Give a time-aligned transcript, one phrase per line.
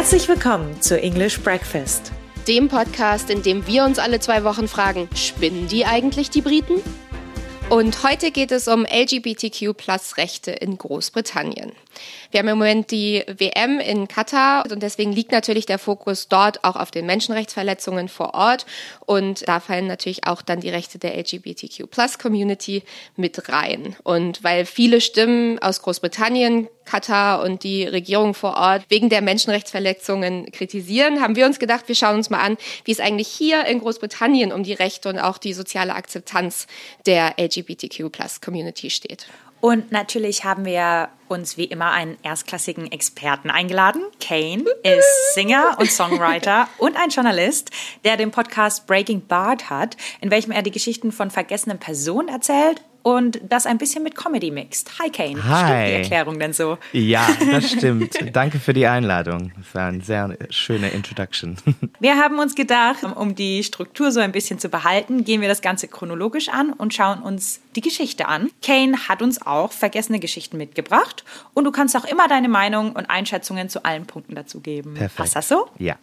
[0.00, 2.10] Herzlich willkommen zu English Breakfast,
[2.48, 6.80] dem Podcast, in dem wir uns alle zwei Wochen fragen, spinnen die eigentlich die Briten?
[7.68, 11.72] Und heute geht es um LGBTQ-Plus-Rechte in Großbritannien.
[12.30, 16.62] Wir haben im Moment die WM in Katar und deswegen liegt natürlich der Fokus dort
[16.62, 18.66] auch auf den Menschenrechtsverletzungen vor Ort.
[19.04, 22.84] Und da fallen natürlich auch dann die Rechte der LGBTQ-Plus-Community
[23.16, 23.96] mit rein.
[24.04, 30.52] Und weil viele Stimmen aus Großbritannien, Katar und die Regierung vor Ort wegen der Menschenrechtsverletzungen
[30.52, 33.80] kritisieren, haben wir uns gedacht, wir schauen uns mal an, wie es eigentlich hier in
[33.80, 36.68] Großbritannien um die Rechte und auch die soziale Akzeptanz
[37.06, 39.26] der LGBTQ-Plus-Community steht.
[39.60, 44.02] Und natürlich haben wir uns wie immer einen erstklassigen Experten eingeladen.
[44.20, 47.70] Kane ist Singer und Songwriter und ein Journalist,
[48.04, 52.82] der den Podcast Breaking Bard hat, in welchem er die Geschichten von vergessenen Personen erzählt
[53.02, 54.98] und das ein bisschen mit Comedy mixt.
[54.98, 55.42] Hi Kane.
[55.42, 55.64] Hi.
[55.64, 56.78] Stimmt die Erklärung denn so?
[56.92, 58.14] Ja, das stimmt.
[58.32, 59.52] Danke für die Einladung.
[59.56, 61.56] Das war eine sehr schöne Introduction.
[62.00, 65.62] Wir haben uns gedacht, um die Struktur so ein bisschen zu behalten, gehen wir das
[65.62, 68.50] Ganze chronologisch an und schauen uns die Geschichte an.
[68.62, 73.10] Kane hat uns auch vergessene Geschichten mitgebracht und du kannst auch immer deine Meinung und
[73.10, 74.94] Einschätzungen zu allen Punkten dazu geben.
[74.94, 75.16] Perfekt.
[75.16, 75.68] Passt das so?
[75.78, 75.96] Ja.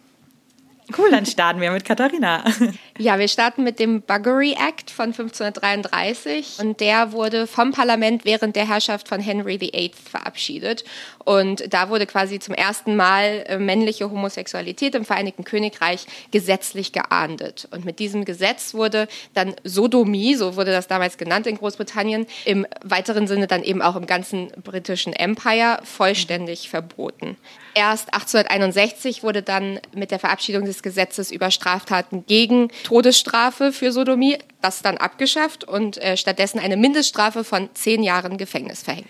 [0.96, 2.44] Cool, dann starten wir mit Katharina.
[3.00, 8.56] Ja, wir starten mit dem Buggery Act von 1533 und der wurde vom Parlament während
[8.56, 10.82] der Herrschaft von Henry VIII verabschiedet.
[11.24, 17.68] Und da wurde quasi zum ersten Mal äh, männliche Homosexualität im Vereinigten Königreich gesetzlich geahndet.
[17.70, 22.66] Und mit diesem Gesetz wurde dann Sodomie, so wurde das damals genannt in Großbritannien, im
[22.82, 27.36] weiteren Sinne dann eben auch im ganzen britischen Empire vollständig verboten.
[27.78, 34.36] Erst 1861 wurde dann mit der Verabschiedung des Gesetzes über Straftaten gegen Todesstrafe für Sodomie
[34.60, 39.06] das dann abgeschafft und äh, stattdessen eine Mindeststrafe von zehn Jahren Gefängnis verhängt.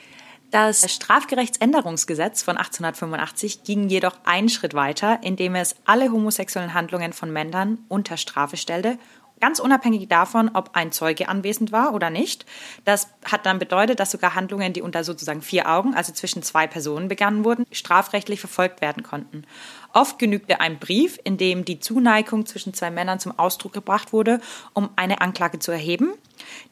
[0.51, 7.33] Das Strafgerechtsänderungsgesetz von 1885 ging jedoch einen Schritt weiter, indem es alle homosexuellen Handlungen von
[7.33, 8.99] Männern unter Strafe stellte
[9.41, 12.47] ganz unabhängig davon, ob ein Zeuge anwesend war oder nicht.
[12.85, 16.67] Das hat dann bedeutet, dass sogar Handlungen, die unter sozusagen vier Augen, also zwischen zwei
[16.67, 19.45] Personen begangen wurden, strafrechtlich verfolgt werden konnten.
[19.93, 24.41] Oft genügte ein Brief, in dem die Zuneigung zwischen zwei Männern zum Ausdruck gebracht wurde,
[24.75, 26.13] um eine Anklage zu erheben.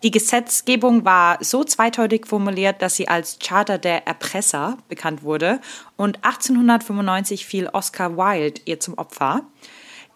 [0.02, 5.60] Die Gesetzgebung war so zweideutig formuliert, dass sie als Charter der Erpresser bekannt wurde
[5.96, 9.42] und 1895 fiel Oscar Wilde ihr zum Opfer.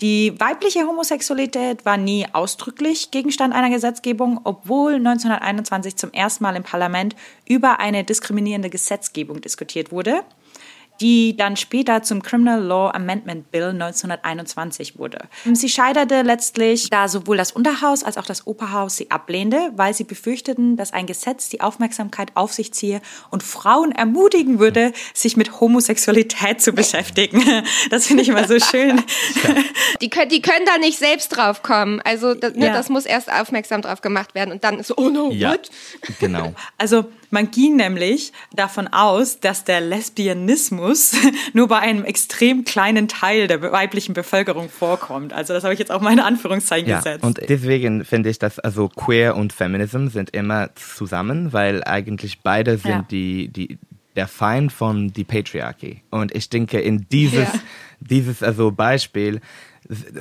[0.00, 6.62] Die weibliche Homosexualität war nie ausdrücklich Gegenstand einer Gesetzgebung, obwohl 1921 zum ersten Mal im
[6.62, 7.15] Parlament
[7.47, 10.22] über eine diskriminierende Gesetzgebung diskutiert wurde
[11.00, 15.19] die dann später zum Criminal Law Amendment Bill 1921 wurde.
[15.53, 20.05] Sie scheiterte letztlich, da sowohl das Unterhaus als auch das Oberhaus sie ablehnte, weil sie
[20.05, 23.00] befürchteten, dass ein Gesetz die Aufmerksamkeit auf sich ziehe
[23.31, 27.43] und Frauen ermutigen würde, sich mit Homosexualität zu beschäftigen.
[27.91, 29.03] Das finde ich immer so schön.
[30.00, 32.00] Die können, die können da nicht selbst drauf kommen.
[32.03, 32.72] Also das, ne, Ja.
[32.72, 35.71] das muss erst aufmerksam drauf gemacht werden und dann ist so, oh no, Ja, what?
[36.19, 36.55] genau.
[36.78, 41.14] Also man ging nämlich davon aus, dass der Lesbianismus
[41.52, 45.32] nur bei einem extrem kleinen Teil der weiblichen Bevölkerung vorkommt.
[45.32, 47.24] Also das habe ich jetzt auch mal in Anführungszeichen Ja, gesetzt.
[47.24, 52.78] und deswegen finde ich, dass also Queer und Feminism sind immer zusammen, weil eigentlich beide
[52.78, 53.06] sind Ja.
[53.10, 53.78] die, die,
[54.16, 56.02] der Feind von die Patriarchy.
[56.10, 57.60] Und ich denke, in dieses, Ja.
[58.00, 59.41] dieses also Beispiel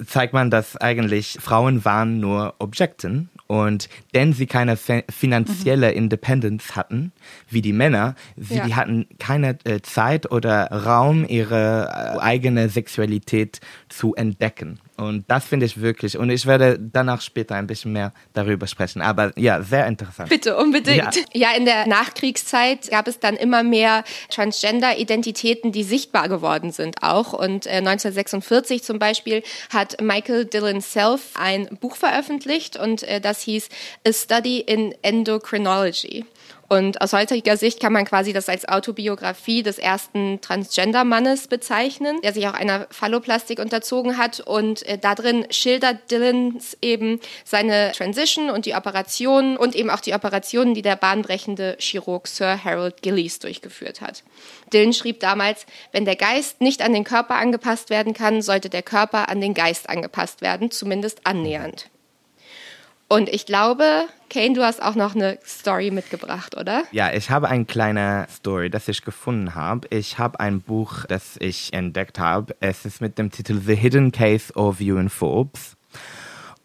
[0.06, 6.76] zeigt man, dass eigentlich Frauen waren nur Objekten und denn sie keine fi- finanzielle Independence
[6.76, 7.12] hatten,
[7.50, 8.66] wie die Männer, sie Ja.
[8.66, 13.60] die hatten keine äh, Zeit oder Raum, ihre äh, eigene Sexualität
[13.90, 14.80] zu entdecken.
[15.00, 19.02] Und das finde ich wirklich, und ich werde danach später ein bisschen mehr darüber sprechen.
[19.02, 20.30] Aber ja, sehr interessant.
[20.30, 21.16] Bitte, unbedingt.
[21.34, 21.52] Ja.
[21.52, 21.58] Ja.
[21.58, 27.32] in der Nachkriegszeit gab es dann immer mehr Transgender-Identitäten, die sichtbar geworden sind auch.
[27.32, 33.42] Und äh, 1946 zum Beispiel hat Michael Dillon Self ein Buch veröffentlicht und äh, das
[33.42, 33.70] hieß
[34.06, 36.26] A Study in Endocrinology.
[36.70, 42.32] Und aus heutiger Sicht kann man quasi das als Autobiografie des ersten Transgender-Mannes bezeichnen, der
[42.32, 44.40] sich auch einer Phalloplastik unterzogen hat.
[44.40, 50.00] Und äh, da drin schildert Dillons eben seine Transition und die Operationen und eben auch
[50.00, 54.24] die Operationen, die der bahnbrechende Chirurg Sir Harold Gillies durchgeführt hat.
[54.72, 58.84] Dillon schrieb damals, wenn der Geist nicht an den Körper angepasst werden kann, sollte der
[58.84, 61.90] Körper an den Geist angepasst werden, zumindest annähernd.
[63.12, 66.84] Und ich glaube, Kane, du hast auch noch eine Story mitgebracht, oder?
[66.92, 69.88] Ja, ich habe eine kleine Story, das ich gefunden habe.
[69.90, 72.56] Ich habe ein Buch, das ich entdeckt habe.
[72.60, 75.76] Es ist mit dem Titel The Hidden Case of in Forbes.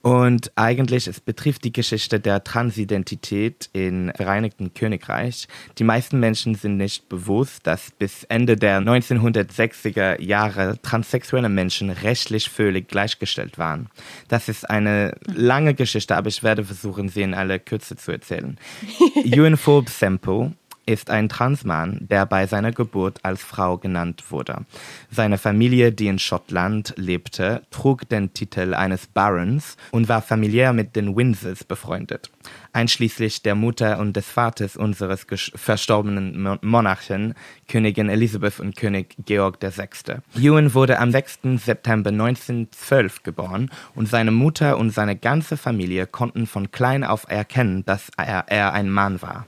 [0.05, 5.49] Und eigentlich, es betrifft die Geschichte der Transidentität im Vereinigten Königreich.
[5.79, 12.51] Die meisten Menschen sind nicht bewusst, dass bis Ende der 1960er Jahre transsexuelle Menschen rechtlich
[12.51, 13.89] völlig gleichgestellt waren.
[14.29, 18.59] Das ist eine lange Geschichte, aber ich werde versuchen, sie in aller Kürze zu erzählen.
[19.25, 20.53] Ewan Forbes Sempo
[20.87, 24.65] ist ein Transmann, der bei seiner Geburt als Frau genannt wurde.
[25.11, 30.97] Seine Familie, die in Schottland lebte, trug den Titel eines Barons und war familiär mit
[30.97, 32.31] den Windsors befreundet,
[32.73, 37.35] einschließlich der Mutter und des Vaters unseres verstorbenen Monarchen,
[37.69, 40.17] Königin Elisabeth und König Georg VI.
[40.37, 41.41] Ewan wurde am 6.
[41.57, 47.85] September 1912 geboren und seine Mutter und seine ganze Familie konnten von klein auf erkennen,
[47.85, 49.47] dass er, er ein Mann war.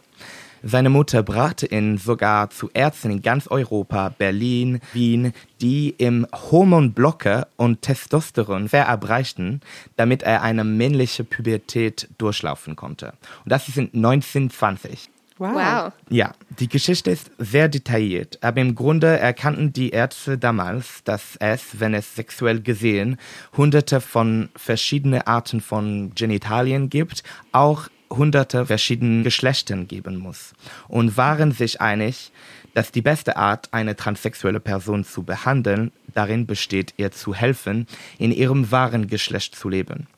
[0.63, 7.49] Seine Mutter brachte ihn sogar zu Ärzten in ganz Europa, Berlin, Wien, die ihm Hormonblocker
[7.57, 9.61] und Testosteron verabreichten,
[9.97, 13.13] damit er eine männliche Pubertät durchlaufen konnte.
[13.45, 15.11] Und das ist in 1920.
[15.39, 15.55] Wow.
[15.55, 15.93] wow.
[16.09, 21.79] Ja, die Geschichte ist sehr detailliert, aber im Grunde erkannten die Ärzte damals, dass es,
[21.79, 23.19] wenn es sexuell gesehen,
[23.55, 30.53] hunderte von verschiedenen Arten von Genitalien gibt, auch hunderte verschiedenen Geschlechtern geben muss
[30.89, 32.33] und waren sich einig,
[32.75, 37.87] dass die beste Art, eine transsexuelle Person zu behandeln, darin besteht, ihr zu helfen,
[38.19, 40.09] in ihrem wahren Geschlecht zu leben.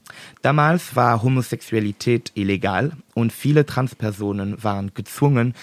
[0.43, 5.55] Damals war Homosexualität illegal und viele Transpersonen waren gezwungen,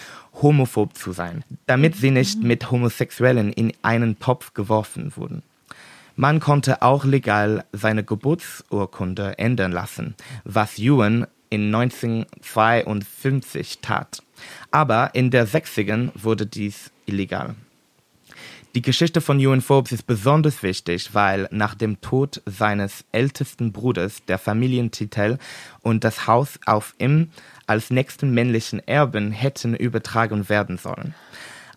[0.42, 5.44] homophob zu sein, damit sie nicht mit Homosexuellen in einen Topf geworfen wurden.
[6.16, 14.22] Man konnte auch legal seine Geburtsurkunde ändern lassen, was Ewan in 1952 tat.
[14.72, 17.56] Aber in der 60ern wurde dies illegal.
[18.76, 24.26] Die Geschichte von Ewan Forbes ist besonders wichtig, weil nach dem Tod seines ältesten Bruders
[24.26, 25.38] der Familientitel
[25.82, 27.30] und das Haus auf ihm
[27.68, 31.16] als nächsten männlichen Erben hätten übertragen werden sollen.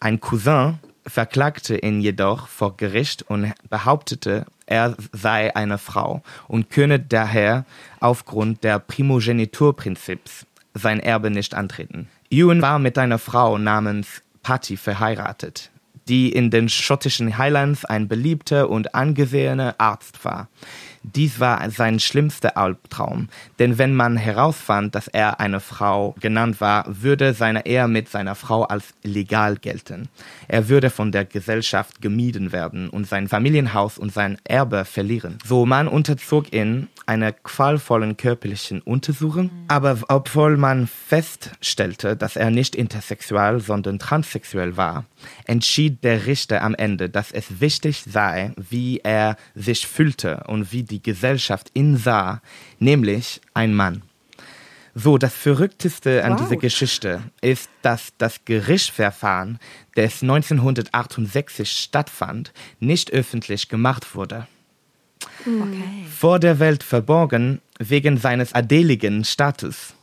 [0.01, 7.01] Ein Cousin verklagte ihn jedoch vor Gericht und behauptete, er sei eine Frau und könne
[7.01, 7.65] daher
[8.01, 12.09] aufgrund der Primogeniturprinzips sein Erbe nicht antreten.
[12.31, 15.71] Ewan war mit einer Frau namens Patty verheiratet,
[16.09, 20.49] die in den schottischen Highlands ein beliebter und angesehener Arzt war.
[21.15, 23.29] Dies war sein schlimmster Albtraum,
[23.59, 28.35] denn wenn man herausfand, dass er eine Frau genannt war, würde seine Ehe mit seiner
[28.35, 30.09] Frau als legal gelten.
[30.49, 35.39] Er würde von der Gesellschaft gemieden werden und sein Familienhaus und sein Erbe verlieren.
[35.45, 42.75] So man unterzog ihn einer qualvollen körperlichen Untersuchung, aber obwohl man feststellte, dass er nicht
[42.75, 45.07] intersexuell, sondern transsexuell war,
[45.47, 50.83] entschied der Richter am Ende, dass es wichtig sei, wie er sich fühlte und wie
[50.83, 52.41] die Gesellschaft ihn sah,
[52.79, 54.03] nämlich ein Mann.
[54.95, 56.41] So, das Verrückteste an wow.
[56.41, 59.61] dieser Geschichte ist, dass das Gerichtsverfahren,
[59.95, 64.49] das 1968 stattfand, nicht öffentlich gemacht wurde.
[65.41, 66.05] Okay.
[66.11, 69.95] Vor der Welt verborgen wegen seines adeligen Status.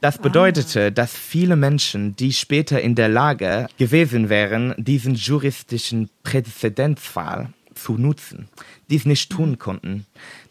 [0.00, 0.22] Das ah.
[0.22, 7.98] bedeutete, dass viele Menschen, die später in der Lage gewesen wären, diesen juristischen Präzedenzfall zu
[7.98, 8.48] nutzen,
[8.88, 10.06] dies nicht tun konnten,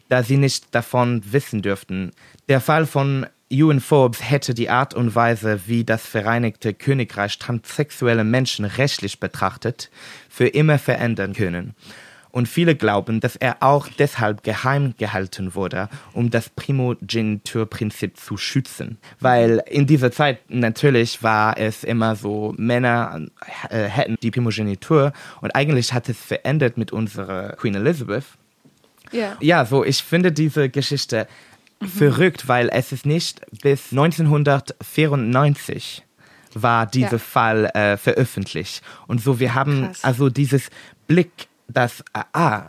[0.08, 2.12] da sie nicht davon wissen dürften.
[2.48, 8.24] Der Fall von Ewan Forbes hätte die Art und Weise, wie das Vereinigte Königreich transsexuelle
[8.24, 9.90] Menschen rechtlich betrachtet,
[10.28, 11.74] für immer verändern können
[12.32, 18.98] und viele glauben, dass er auch deshalb geheim gehalten wurde, um das Primogeniturprinzip zu schützen.
[19.20, 23.20] Weil in dieser Zeit natürlich war es immer so, Männer
[23.68, 28.24] äh, hätten die Primogenitur und eigentlich hat es verändert mit unserer Queen Elizabeth.
[29.12, 29.36] Yeah.
[29.40, 31.26] Ja, so ich finde diese Geschichte
[31.80, 31.86] mhm.
[31.86, 36.04] verrückt, weil es ist nicht bis 1994
[36.54, 37.18] war dieser ja.
[37.18, 38.82] Fall äh, veröffentlicht.
[39.06, 40.04] Und so, wir haben Krass.
[40.04, 40.70] also dieses
[41.06, 42.62] Blick dass ah, ah,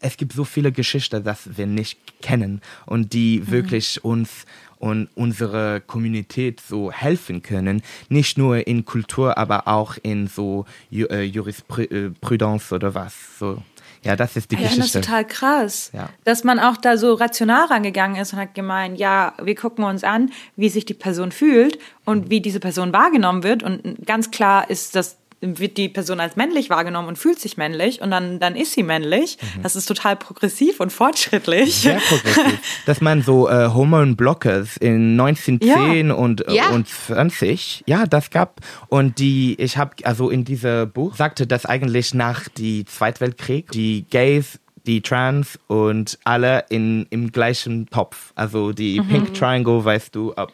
[0.00, 3.50] es gibt so viele Geschichten, dass wir nicht kennen und die mhm.
[3.50, 4.44] wirklich uns
[4.78, 11.22] und unsere Communität so helfen können, nicht nur in Kultur, aber auch in so äh,
[11.22, 13.14] Jurisprudenz oder was.
[13.38, 13.62] So.
[14.04, 14.80] Ja, das ist die ja, Geschichte.
[14.80, 16.08] Das ist total krass, ja.
[16.24, 20.04] dass man auch da so rational rangegangen ist und hat gemeint, ja, wir gucken uns
[20.04, 23.62] an, wie sich die Person fühlt und wie diese Person wahrgenommen wird.
[23.62, 28.00] Und ganz klar ist das wird die Person als männlich wahrgenommen und fühlt sich männlich
[28.00, 29.38] und dann, dann ist sie männlich.
[29.40, 29.62] Mhm.
[29.62, 31.76] Das ist total progressiv und fortschrittlich.
[31.76, 32.58] Sehr progressiv.
[32.86, 36.14] Dass man so äh, Hormone Blockers in 1910 ja.
[36.14, 36.70] und, äh, ja.
[36.70, 38.60] und 20, ja, das gab.
[38.88, 44.06] Und die, ich habe, also in diesem Buch sagte, dass eigentlich nach die Zweitweltkrieg die
[44.10, 48.32] Gays die Trans und alle in, im gleichen Topf.
[48.34, 49.08] Also die mhm.
[49.08, 50.52] Pink Triangle, weißt du, ob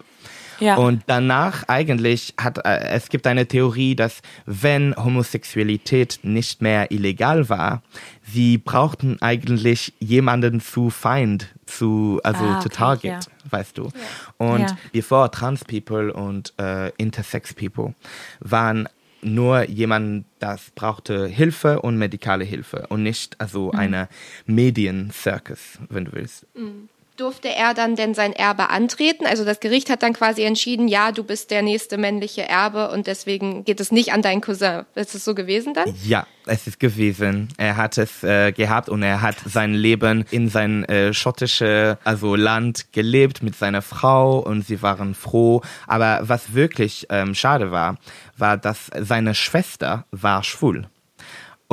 [0.60, 0.76] ja.
[0.76, 7.48] Und danach eigentlich hat äh, es gibt eine Theorie, dass wenn Homosexualität nicht mehr illegal
[7.48, 7.82] war,
[8.22, 13.20] sie brauchten eigentlich jemanden zu Feind, zu also ah, okay, zu Target, ja.
[13.50, 13.90] weißt du.
[14.38, 14.78] Und ja.
[14.92, 17.94] bevor Trans People und äh, Intersex People
[18.40, 18.88] waren
[19.22, 23.78] nur jemand, das brauchte Hilfe und medikale Hilfe und nicht also mhm.
[23.78, 24.08] eine
[24.46, 26.46] Medien-Circus, wenn du willst.
[26.54, 29.26] Mhm durfte er dann denn sein Erbe antreten?
[29.26, 33.06] Also das Gericht hat dann quasi entschieden, ja, du bist der nächste männliche Erbe und
[33.06, 34.84] deswegen geht es nicht an deinen Cousin.
[34.94, 35.94] Ist es so gewesen dann?
[36.04, 37.48] Ja, es ist gewesen.
[37.56, 42.34] Er hat es äh, gehabt und er hat sein Leben in sein äh, schottische also
[42.34, 45.62] Land gelebt mit seiner Frau und sie waren froh.
[45.86, 47.96] Aber was wirklich ähm, schade war,
[48.36, 50.86] war, dass seine Schwester war schwul.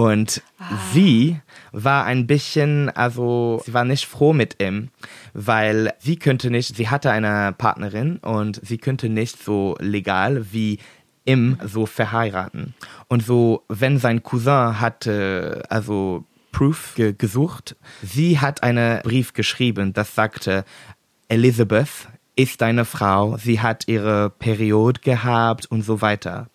[0.02, 0.64] Und ah.
[0.94, 1.40] sie
[1.72, 4.90] war ein bisschen, also sie war nicht froh mit ihm,
[5.36, 10.80] weil sie könnte nicht, sie hatte eine Partnerin und sie könnte nicht so legal wie
[11.24, 12.74] ihm so verheiraten.
[13.10, 19.94] Und so, wenn sein Cousin hatte, also Proof ge gesucht, sie hat einen Brief geschrieben,
[19.94, 20.66] das sagte,
[21.28, 26.50] Elizabeth ist deine Frau, sie hat ihre Periode gehabt und so weiter.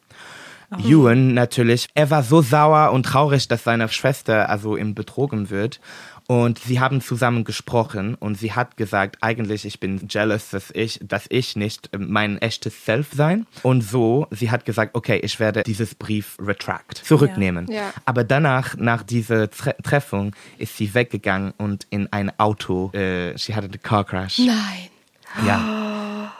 [0.78, 5.80] Ewan natürlich, er war so sauer und traurig, dass seine Schwester also ihm betrogen wird.
[6.28, 10.99] Und sie haben zusammen gesprochen und sie hat gesagt, eigentlich ich bin jealous, dass ich,
[11.02, 13.46] dass ich nicht mein echtes Self sein.
[13.62, 17.66] Und so, sie hat gesagt, okay, ich werde dieses Brief retract, zurücknehmen.
[17.68, 17.76] Ja.
[17.76, 17.92] Ja.
[18.06, 23.54] Aber danach, nach dieser Tre Treffung, ist sie weggegangen und in ein Auto, äh, sie
[23.54, 24.38] hatte einen Car Crash.
[24.38, 24.90] Nein.
[25.44, 25.72] Ja.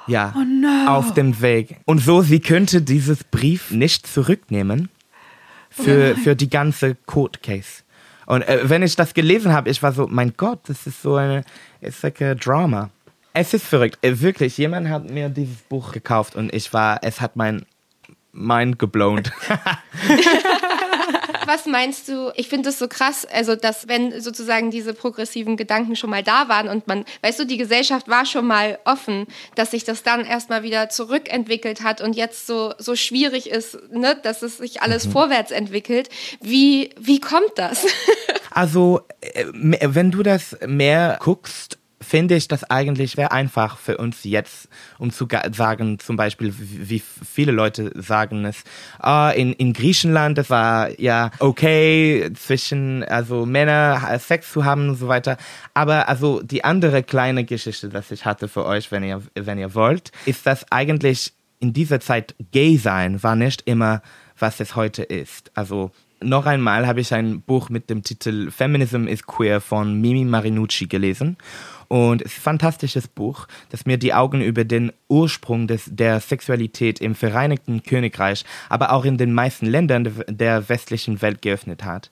[0.09, 0.33] Ja.
[0.37, 0.87] Oh no.
[0.87, 1.79] Auf dem Weg.
[1.85, 4.89] Und so, sie könnte dieses Brief nicht zurücknehmen
[5.69, 7.83] für, oh für die ganze Court Case.
[8.27, 11.17] Und äh, wenn ich das gelesen habe, ich war so, mein Gott, das ist so
[11.17, 11.43] eine,
[11.81, 12.91] it's like a drama.
[13.33, 13.99] Es ist verrückt.
[14.03, 17.67] Äh, wirklich, jemand hat mir dieses Buch gekauft und ich war, es hat mein
[18.33, 19.23] Mind geblown.
[21.47, 22.33] was meinst du?
[22.35, 26.49] Ich finde es so krass, also dass wenn sozusagen diese progressiven Gedanken schon mal da
[26.49, 30.25] waren und man, weißt du, die Gesellschaft war schon mal offen, dass sich das dann
[30.25, 35.07] erstmal wieder zurückentwickelt hat und jetzt so so schwierig ist, ne, dass es sich alles
[35.07, 35.13] mhm.
[35.13, 36.09] vorwärts entwickelt.
[36.41, 37.87] Wie wie kommt das?
[38.51, 44.25] also äh, wenn du das mehr guckst finde ich das eigentlich sehr einfach für uns
[44.25, 48.65] jetzt, um zu sagen, zum Beispiel, wie viele Leute sagen es,
[48.99, 54.97] ah, in, in Griechenland, das war ja okay, zwischen, also Männer Sex zu haben und
[54.97, 55.37] so weiter.
[55.75, 59.75] Aber also die andere kleine Geschichte, das ich hatte für euch, wenn ihr, wenn ihr
[59.75, 64.03] wollt, ist, dass eigentlich in dieser Zeit gay sein war nicht immer,
[64.39, 65.51] was es heute ist.
[65.55, 70.25] Also noch einmal habe ich ein Buch mit dem Titel Feminism is Queer von Mimi
[70.25, 71.37] Marinucci gelesen.
[71.89, 76.21] Und es ist ein fantastisches Buch, das mir die Augen über den Ursprung des, der
[76.21, 82.11] Sexualität im Vereinigten Königreich, aber auch in den meisten Ländern der westlichen Welt geöffnet hat.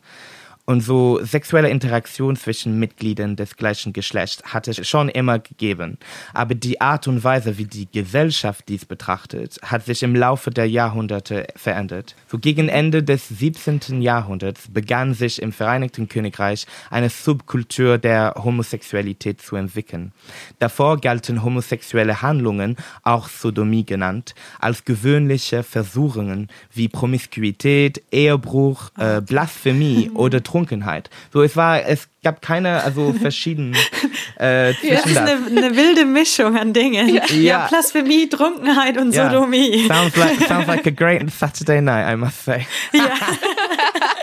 [0.66, 5.98] Und so sexuelle Interaktion zwischen Mitgliedern des gleichen Geschlechts hat es schon immer gegeben.
[6.32, 10.66] Aber die Art und Weise, wie die Gesellschaft dies betrachtet, hat sich im Laufe der
[10.66, 12.16] Jahrhunderte verändert.
[12.28, 14.00] So gegen Ende des 17.
[14.00, 20.12] Jahrhunderts begann sich im Vereinigten Königreich eine Subkultur der Homosexualität zu entwickeln.
[20.60, 30.10] Davor galten homosexuelle Handlungen, auch Sodomie genannt, als gewöhnliche Versuchungen wie Promiskuität, Ehebruch, äh, Blasphemie
[30.14, 31.10] oder Trunkenheit.
[31.32, 33.76] So, es war, es gab keine, also verschiedene.
[34.38, 37.08] Äh, ja, das ist eine, eine, wilde Mischung an Dingen.
[37.08, 39.30] Ja, ja Blasphemie, Trunkenheit und ja.
[39.30, 39.88] Sodomie.
[39.88, 42.66] Sounds like, sounds like a great Saturday night, I must say.
[42.92, 43.14] Ja.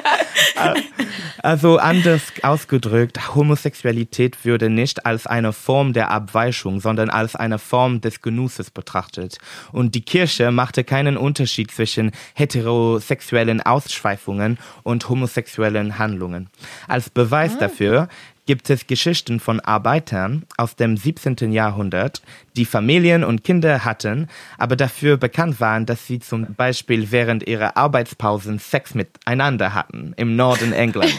[1.44, 8.00] Also anders ausgedrückt, Homosexualität würde nicht als eine Form der Abweichung, sondern als eine Form
[8.00, 9.40] des Genusses betrachtet.
[9.72, 16.50] Und die Kirche machte keinen Unterschied zwischen heterosexuellen Ausschweifungen und homosexuellen Handlungen.
[16.88, 17.60] Als Beweis ah.
[17.62, 18.08] dafür
[18.52, 21.54] gibt es Geschichten von Arbeitern aus dem 17.
[21.54, 22.22] Jahrhundert,
[22.58, 24.28] die Familien und Kinder hatten,
[24.58, 30.36] aber dafür bekannt waren, dass sie zum Beispiel während ihrer Arbeitspausen Sex miteinander hatten im
[30.36, 31.18] Norden Englands.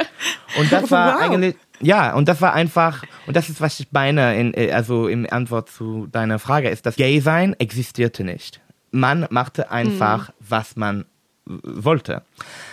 [0.56, 1.22] Und das war wow.
[1.22, 5.26] eigentlich ja, und das war einfach, und das ist, was ich meine, in, also im
[5.30, 8.60] Antwort zu deiner Frage, ist, dass Gay-Sein existierte nicht.
[8.90, 10.34] Man machte einfach, hm.
[10.40, 11.04] was man
[11.62, 12.22] wollte.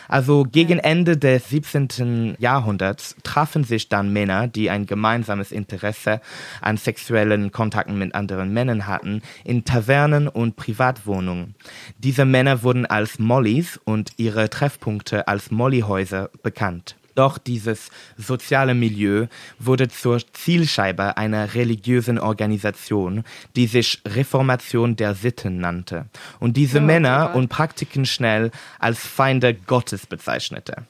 [0.08, 2.36] Also gegen Ende des 17.
[2.40, 6.22] Jahrhunderts trafen sich dann Männer, die ein gemeinsames Interesse
[6.62, 11.56] an sexuellen Kontakten mit anderen Männern hatten, in Tavernen und Privatwohnungen.
[11.98, 16.96] Diese Männer wurden als Mollys und ihre Treffpunkte als Mollyhäuser bekannt.
[17.16, 23.24] Doch dieses soziale Milieu wurde zur Zielscheibe einer religiösen Organisation,
[23.56, 26.06] die sich Reformation der Sitten nannte
[26.40, 30.86] und diese oh, Männer und Praktiken schnell als Feinde Gottes bezeichnete.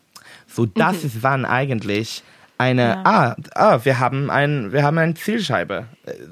[0.47, 1.23] So das mhm.
[1.23, 2.23] waren eigentlich
[2.57, 3.01] eine, ja.
[3.03, 5.85] ah, ah, wir haben ein, wir haben eine Zielscheibe.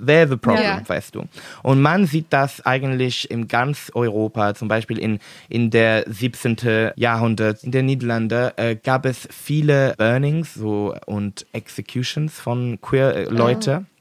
[0.06, 0.82] There's the problem, ja.
[0.88, 1.24] weißt du.
[1.64, 6.92] Und man sieht das eigentlich in ganz Europa, zum Beispiel in, in der 17.
[6.96, 13.24] Jahrhundert, in den Niederlanden, äh, gab es viele Burnings so, und Executions von queer äh,
[13.26, 13.82] Leute.
[13.84, 13.94] Oh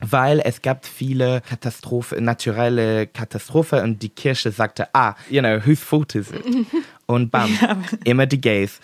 [0.00, 5.82] weil es gab viele Katastrophe, naturelle Katastrophe und die Kirche sagte, ah, you know, whose
[5.82, 6.44] fault is it?
[7.06, 7.78] Und bam, ja.
[8.04, 8.80] immer die Gays.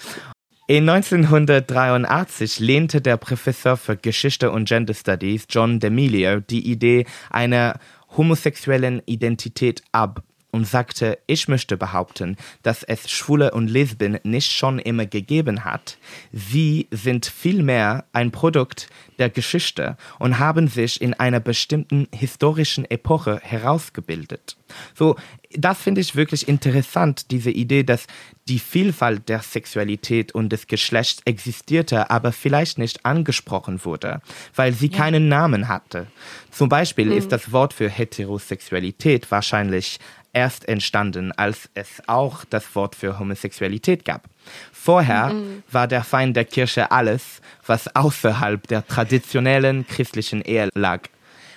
[0.72, 7.78] In 1983 lehnte der Professor für Geschichte und Gender Studies John D'Amelio die Idee einer
[8.16, 10.22] homosexuellen Identität ab
[10.52, 15.98] und sagte, ich möchte behaupten, dass es Schwule und Lesben nicht schon immer gegeben hat.
[16.30, 23.40] Sie sind vielmehr ein Produkt der Geschichte und haben sich in einer bestimmten historischen Epoche
[23.42, 24.56] herausgebildet.
[24.94, 25.16] So,
[25.54, 28.06] das finde ich wirklich interessant, diese Idee, dass
[28.48, 34.20] die Vielfalt der Sexualität und des Geschlechts existierte, aber vielleicht nicht angesprochen wurde,
[34.54, 34.98] weil sie ja.
[34.98, 36.06] keinen Namen hatte.
[36.50, 37.18] Zum Beispiel hm.
[37.18, 39.98] ist das Wort für Heterosexualität wahrscheinlich
[40.32, 44.28] erst entstanden, als es auch das Wort für Homosexualität gab.
[44.72, 45.62] Vorher mhm.
[45.70, 51.02] war der Feind der Kirche alles, was außerhalb der traditionellen christlichen Ehe lag.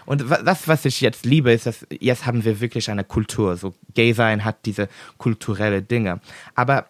[0.05, 3.57] Und das, was ich jetzt liebe, ist, dass jetzt haben wir wirklich eine Kultur.
[3.57, 6.19] So Gay sein hat diese kulturelle Dinge.
[6.53, 6.85] Aber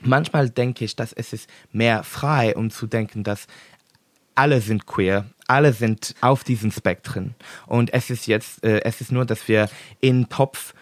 [0.00, 3.46] manchmal denke ich, dass es ist mehr frei, um zu denken, dass
[4.34, 7.34] alle sind queer, alle sind auf diesen Spektren.
[7.66, 9.68] Und es ist jetzt, äh, es ist nur, dass wir
[10.00, 10.74] in Topf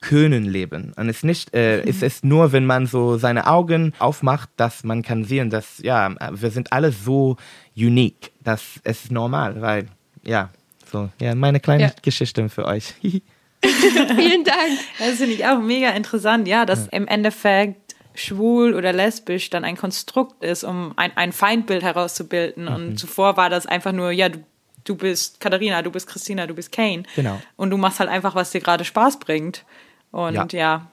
[0.00, 0.92] können leben.
[0.96, 1.88] Und es nicht, äh, mhm.
[1.88, 6.14] es ist nur, wenn man so seine Augen aufmacht, dass man kann sehen, dass ja,
[6.32, 7.36] wir sind alle so
[7.76, 8.32] unique.
[8.42, 9.86] Das ist normal, weil
[10.22, 10.50] ja,
[10.90, 11.92] so ja, meine kleine ja.
[12.02, 12.94] Geschichte für euch.
[13.02, 14.78] Vielen Dank.
[14.98, 16.92] Das finde ich auch mega interessant, ja, dass ja.
[16.92, 22.64] im Endeffekt schwul oder lesbisch dann ein Konstrukt ist, um ein, ein Feindbild herauszubilden.
[22.64, 22.74] Mhm.
[22.74, 24.44] Und zuvor war das einfach nur, ja, du,
[24.84, 27.02] du bist Katharina, du bist Christina, du bist Kane.
[27.16, 27.40] Genau.
[27.56, 29.64] Und du machst halt einfach, was dir gerade Spaß bringt.
[30.10, 30.86] Und ja, ja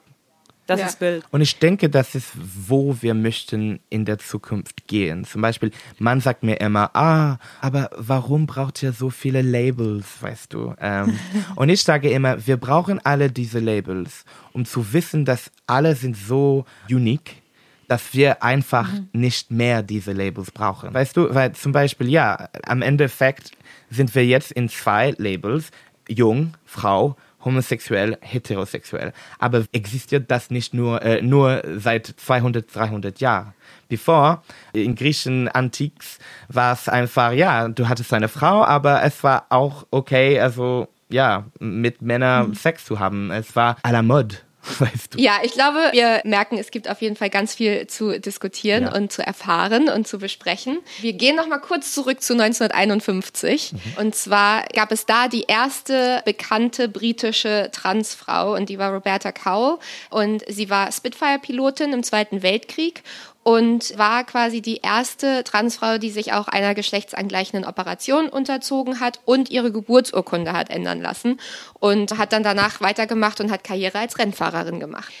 [0.66, 0.86] das ja.
[0.86, 1.24] ist Bild.
[1.30, 5.24] Und ich denke, das ist, wo wir möchten in der Zukunft gehen.
[5.24, 10.52] Zum Beispiel, man sagt mir immer, ah, aber warum braucht ihr so viele Labels, weißt
[10.52, 10.74] du?
[10.80, 11.18] Ähm,
[11.56, 16.16] und ich sage immer, wir brauchen alle diese Labels, um zu wissen, dass alle sind
[16.16, 17.42] so unique
[17.88, 19.08] dass wir einfach mhm.
[19.12, 20.92] nicht mehr diese Labels brauchen.
[20.92, 23.52] Weißt du, weil zum Beispiel, ja, am Endeffekt
[23.90, 25.70] sind wir jetzt in zwei Labels,
[26.08, 27.16] jung, Frau
[27.46, 29.14] homosexuell, heterosexuell.
[29.38, 33.54] Aber existiert das nicht nur, äh, nur seit 200, 300 Jahren?
[33.88, 39.46] Bevor, in Griechen Antiks, war es einfach, ja, du hattest eine Frau, aber es war
[39.48, 42.54] auch okay, also, ja, mit Männern mhm.
[42.54, 43.30] Sex zu haben.
[43.30, 44.36] Es war à la mode.
[44.78, 45.18] weißt du.
[45.18, 48.94] Ja, ich glaube, wir merken, es gibt auf jeden Fall ganz viel zu diskutieren ja.
[48.94, 50.78] und zu erfahren und zu besprechen.
[51.00, 53.72] Wir gehen noch mal kurz zurück zu 1951.
[53.72, 53.80] Mhm.
[53.98, 59.78] Und zwar gab es da die erste bekannte britische Transfrau und die war Roberta Cow
[60.10, 63.02] und sie war Spitfire-Pilotin im Zweiten Weltkrieg
[63.46, 69.50] und war quasi die erste Transfrau, die sich auch einer geschlechtsangleichenden Operation unterzogen hat und
[69.50, 71.38] ihre Geburtsurkunde hat ändern lassen
[71.78, 75.12] und hat dann danach weitergemacht und hat Karriere als Rennfahrerin gemacht.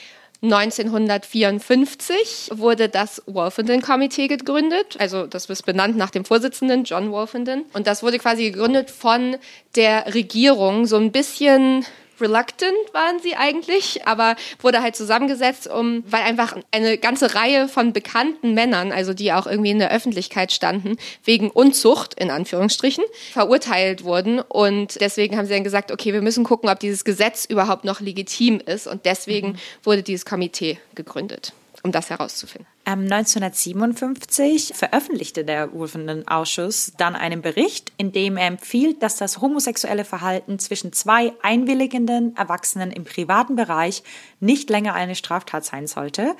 [0.42, 4.96] 1954 wurde das Wolfenden-Komitee gegründet.
[4.98, 7.64] Also das ist benannt nach dem Vorsitzenden John Wolfenden.
[7.74, 9.36] Und das wurde quasi gegründet von
[9.76, 11.86] der Regierung, so ein bisschen
[12.20, 17.92] reluctant waren sie eigentlich, aber wurde halt zusammengesetzt, um, weil einfach eine ganze Reihe von
[17.92, 24.04] bekannten Männern, also die auch irgendwie in der Öffentlichkeit standen, wegen Unzucht, in Anführungsstrichen, verurteilt
[24.04, 24.40] wurden.
[24.40, 28.00] Und deswegen haben sie dann gesagt, okay, wir müssen gucken, ob dieses Gesetz überhaupt noch
[28.00, 28.86] legitim ist.
[28.86, 29.56] Und deswegen mhm.
[29.82, 31.52] wurde dieses Komitee gegründet
[31.86, 32.66] um das herauszufinden.
[32.84, 40.58] 1957 veröffentlichte der Wolfenden-Ausschuss dann einen Bericht, in dem er empfiehlt, dass das homosexuelle Verhalten
[40.58, 44.02] zwischen zwei einwilligenden Erwachsenen im privaten Bereich
[44.38, 46.36] nicht länger eine Straftat sein sollte.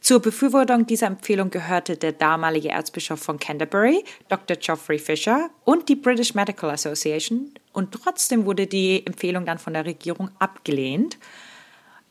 [0.00, 4.56] Zur Befürwortung dieser Empfehlung gehörte der damalige Erzbischof von Canterbury, Dr.
[4.56, 7.52] Geoffrey Fisher, und die British Medical Association.
[7.72, 11.18] Und trotzdem wurde die Empfehlung dann von der Regierung abgelehnt.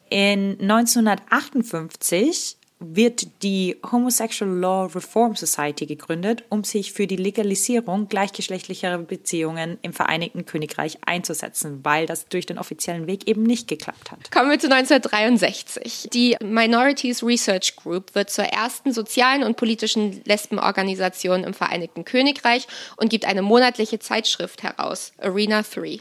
[0.10, 8.98] In 1958 wird die Homosexual Law Reform Society gegründet, um sich für die Legalisierung gleichgeschlechtlicher
[9.00, 14.32] Beziehungen im Vereinigten Königreich einzusetzen, weil das durch den offiziellen Weg eben nicht geklappt hat.
[14.32, 16.10] Kommen wir zu 1963.
[16.14, 23.10] Die Minorities Research Group wird zur ersten sozialen und politischen Lesbenorganisation im Vereinigten Königreich und
[23.10, 26.00] gibt eine monatliche Zeitschrift heraus, Arena 3.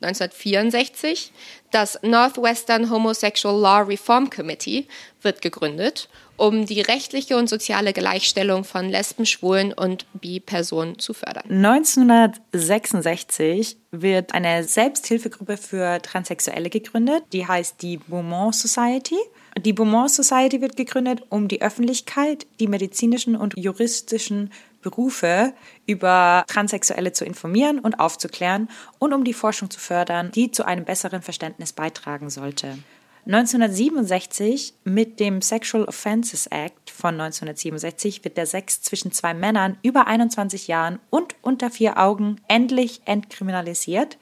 [0.00, 1.32] 1964.
[1.70, 4.86] Das Northwestern Homosexual Law Reform Committee
[5.22, 11.44] wird gegründet, um die rechtliche und soziale Gleichstellung von Lesben, Schwulen und Bi-Personen zu fördern.
[11.48, 19.18] 1966 wird eine Selbsthilfegruppe für Transsexuelle gegründet, die heißt die Beaumont Society.
[19.58, 24.50] Die Beaumont Society wird gegründet, um die Öffentlichkeit, die medizinischen und juristischen
[24.82, 25.52] Berufe
[25.86, 30.84] über Transsexuelle zu informieren und aufzuklären und um die Forschung zu fördern, die zu einem
[30.84, 32.78] besseren Verständnis beitragen sollte.
[33.26, 40.06] 1967 mit dem Sexual Offenses Act von 1967 wird der Sex zwischen zwei Männern über
[40.06, 44.16] 21 Jahren und unter vier Augen endlich entkriminalisiert.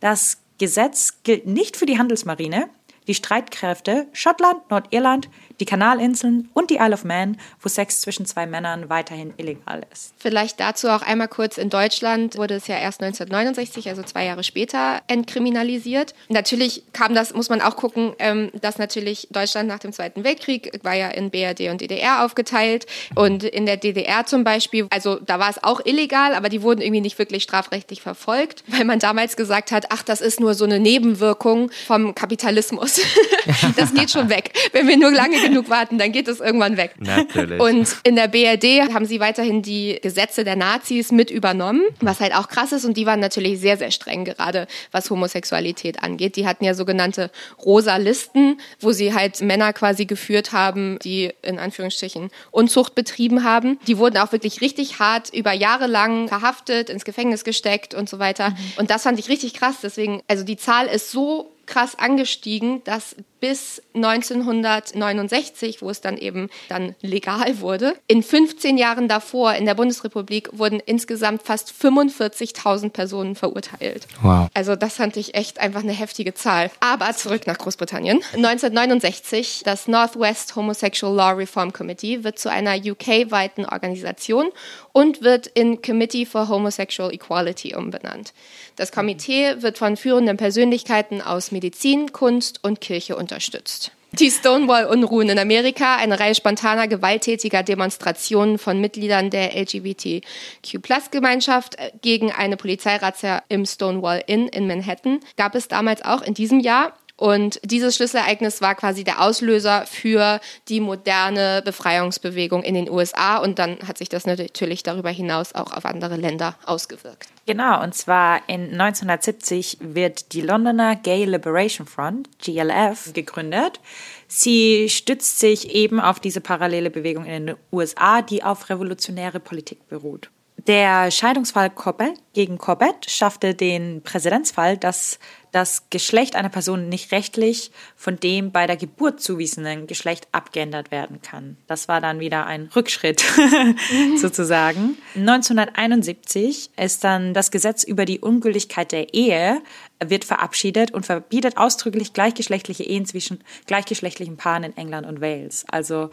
[0.00, 2.68] Das Gesetz gilt nicht für die Handelsmarine,
[3.06, 5.28] die Streitkräfte Schottland, Nordirland,
[5.60, 10.14] die Kanalinseln und die Isle of Man, wo Sex zwischen zwei Männern weiterhin illegal ist.
[10.18, 14.42] Vielleicht dazu auch einmal kurz, in Deutschland wurde es ja erst 1969, also zwei Jahre
[14.42, 16.14] später, entkriminalisiert.
[16.28, 20.72] Natürlich kam das, muss man auch gucken, ähm, dass natürlich Deutschland nach dem Zweiten Weltkrieg
[20.82, 25.38] war ja in BRD und DDR aufgeteilt und in der DDR zum Beispiel, also da
[25.38, 29.36] war es auch illegal, aber die wurden irgendwie nicht wirklich strafrechtlich verfolgt, weil man damals
[29.36, 32.89] gesagt hat, ach, das ist nur so eine Nebenwirkung vom Kapitalismus.
[33.76, 34.52] das geht schon weg.
[34.72, 36.94] Wenn wir nur lange genug warten, dann geht es irgendwann weg.
[36.98, 37.60] Natürlich.
[37.60, 42.34] Und in der BRD haben sie weiterhin die Gesetze der Nazis mit übernommen, was halt
[42.34, 42.84] auch krass ist.
[42.84, 46.36] Und die waren natürlich sehr, sehr streng, gerade was Homosexualität angeht.
[46.36, 47.30] Die hatten ja sogenannte
[47.64, 53.78] rosa Listen, wo sie halt Männer quasi geführt haben, die in Anführungsstrichen Unzucht betrieben haben.
[53.86, 58.18] Die wurden auch wirklich richtig hart über Jahre lang verhaftet, ins Gefängnis gesteckt und so
[58.18, 58.54] weiter.
[58.76, 59.76] Und das fand ich richtig krass.
[59.82, 66.50] Deswegen, also die Zahl ist so krass angestiegen, dass bis 1969, wo es dann eben
[66.68, 73.34] dann legal wurde, in 15 Jahren davor in der Bundesrepublik wurden insgesamt fast 45.000 Personen
[73.34, 74.06] verurteilt.
[74.20, 74.48] Wow.
[74.52, 76.70] Also das fand ich echt einfach eine heftige Zahl.
[76.80, 78.20] Aber zurück nach Großbritannien.
[78.34, 84.48] 1969, das Northwest Homosexual Law Reform Committee wird zu einer UK-weiten Organisation
[84.92, 88.32] und wird in Committee for Homosexual Equality umbenannt.
[88.76, 93.92] Das Komitee wird von führenden Persönlichkeiten aus Medizin, Kunst und Kirche unterstützt.
[94.12, 102.56] Die Stonewall-Unruhen in Amerika, eine Reihe spontaner, gewalttätiger Demonstrationen von Mitgliedern der LGBTQ-Plus-Gemeinschaft gegen eine
[102.56, 106.92] Polizeirazzia im Stonewall Inn in Manhattan, gab es damals auch in diesem Jahr.
[107.20, 113.36] Und dieses Schlüsselereignis war quasi der Auslöser für die moderne Befreiungsbewegung in den USA.
[113.36, 117.28] Und dann hat sich das natürlich darüber hinaus auch auf andere Länder ausgewirkt.
[117.44, 123.80] Genau, und zwar in 1970 wird die Londoner Gay Liberation Front, GLF, gegründet.
[124.26, 129.86] Sie stützt sich eben auf diese parallele Bewegung in den USA, die auf revolutionäre Politik
[129.90, 130.30] beruht.
[130.66, 135.18] Der Scheidungsfall Corbett gegen Corbett schaffte den Präzedenzfall, dass
[135.52, 141.22] das Geschlecht einer Person nicht rechtlich von dem bei der Geburt zuwiesenen Geschlecht abgeändert werden
[141.22, 141.56] kann.
[141.66, 143.24] Das war dann wieder ein Rückschritt
[144.16, 144.96] sozusagen.
[145.16, 149.60] 1971 ist dann das Gesetz über die Ungültigkeit der Ehe
[150.02, 155.64] wird verabschiedet und verbietet ausdrücklich gleichgeschlechtliche Ehen zwischen gleichgeschlechtlichen Paaren in England und Wales.
[155.68, 156.10] Also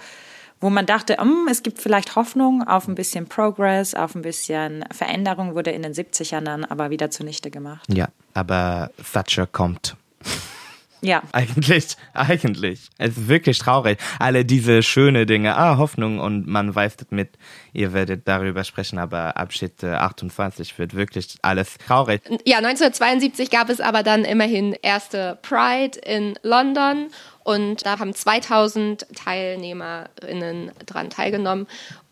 [0.59, 4.85] wo man dachte, um, es gibt vielleicht Hoffnung auf ein bisschen Progress, auf ein bisschen
[4.91, 7.87] Veränderung, wurde in den 70ern dann aber wieder zunichte gemacht.
[7.93, 9.95] Ja, aber Thatcher kommt.
[11.01, 11.21] Ja.
[11.31, 12.89] Eigentlich, eigentlich.
[12.97, 13.99] Es ist wirklich traurig.
[14.19, 17.29] Alle diese schöne Dinge, ah, Hoffnung und man weiß mit,
[17.73, 22.21] ihr werdet darüber sprechen, aber Abschied 28 wird wirklich alles traurig.
[22.45, 27.07] Ja, 1972 gab es aber dann immerhin erste Pride in London
[27.47, 31.65] und da haben 2000 TeilnehmerInnen dran teilgenommen.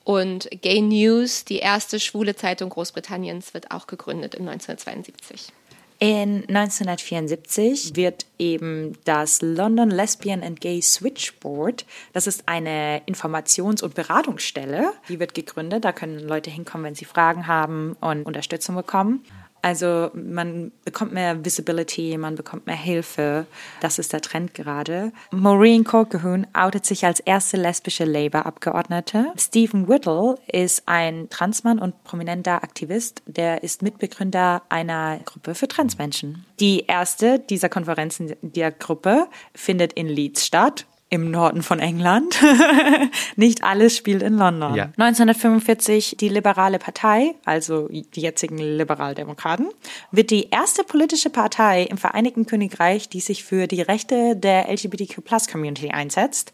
[0.05, 5.51] Und Gay News, die erste schwule Zeitung Großbritanniens, wird auch gegründet in 1972.
[5.99, 13.93] In 1974 wird eben das London Lesbian and Gay Switchboard, das ist eine Informations- und
[13.93, 15.83] Beratungsstelle, die wird gegründet.
[15.83, 19.25] Da können Leute hinkommen, wenn sie Fragen haben und Unterstützung bekommen.
[19.65, 23.47] Also man bekommt mehr Visibility, man bekommt mehr Hilfe.
[23.81, 25.11] Das ist der Trend gerade.
[25.31, 29.33] Maureen Corcoran outet sich als erste lesbische Labour-Abgeordnete.
[29.35, 33.23] Stephen Whittle ist ein Transmann und prominenter Aktivist.
[33.25, 36.45] Der ist Mitbegründer einer Gruppe für Transmenschen.
[36.59, 39.25] Die erste dieser Konferenzen der Gruppe
[39.55, 40.85] findet in Leeds statt.
[41.09, 42.41] Im Norden von England.
[43.35, 44.73] Nicht alles spielt in London.
[44.73, 44.85] Ja.
[44.97, 49.69] 1945 die Liberale Partei, also die jetzigen Liberaldemokraten,
[50.11, 55.89] wird die erste politische Partei im Vereinigten Königreich, die sich für die Rechte der LGBTQ-Plus-Community
[55.89, 56.51] einsetzt,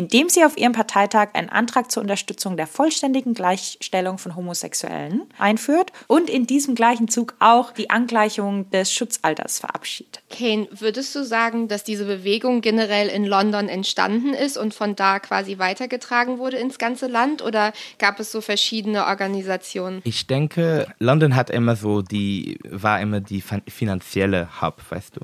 [0.00, 5.92] indem sie auf ihrem Parteitag einen Antrag zur Unterstützung der vollständigen Gleichstellung von Homosexuellen einführt
[6.06, 10.22] und in diesem gleichen Zug auch die Angleichung des Schutzalters verabschiedet.
[10.30, 15.18] Kane, würdest du sagen, dass diese Bewegung generell in London entstanden ist und von da
[15.18, 20.00] quasi weitergetragen wurde ins ganze Land oder gab es so verschiedene Organisationen?
[20.04, 25.20] Ich denke, London hat immer so die, war immer die fin- finanzielle Hub, weißt du.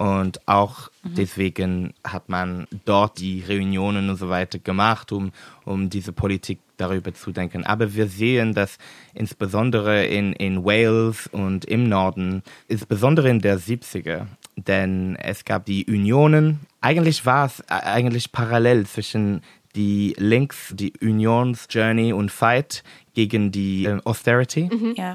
[0.00, 5.30] Und auch deswegen hat man dort die Reunionen und so weiter gemacht, um,
[5.66, 7.64] um diese Politik darüber zu denken.
[7.66, 8.78] Aber wir sehen, dass
[9.12, 14.24] insbesondere in, in Wales und im Norden, insbesondere in der 70er,
[14.56, 16.60] denn es gab die Unionen.
[16.80, 19.42] Eigentlich war es eigentlich parallel zwischen
[19.74, 24.70] die Links, die Unions Journey und Fight gegen die äh, Austerity.
[24.96, 25.14] Ja.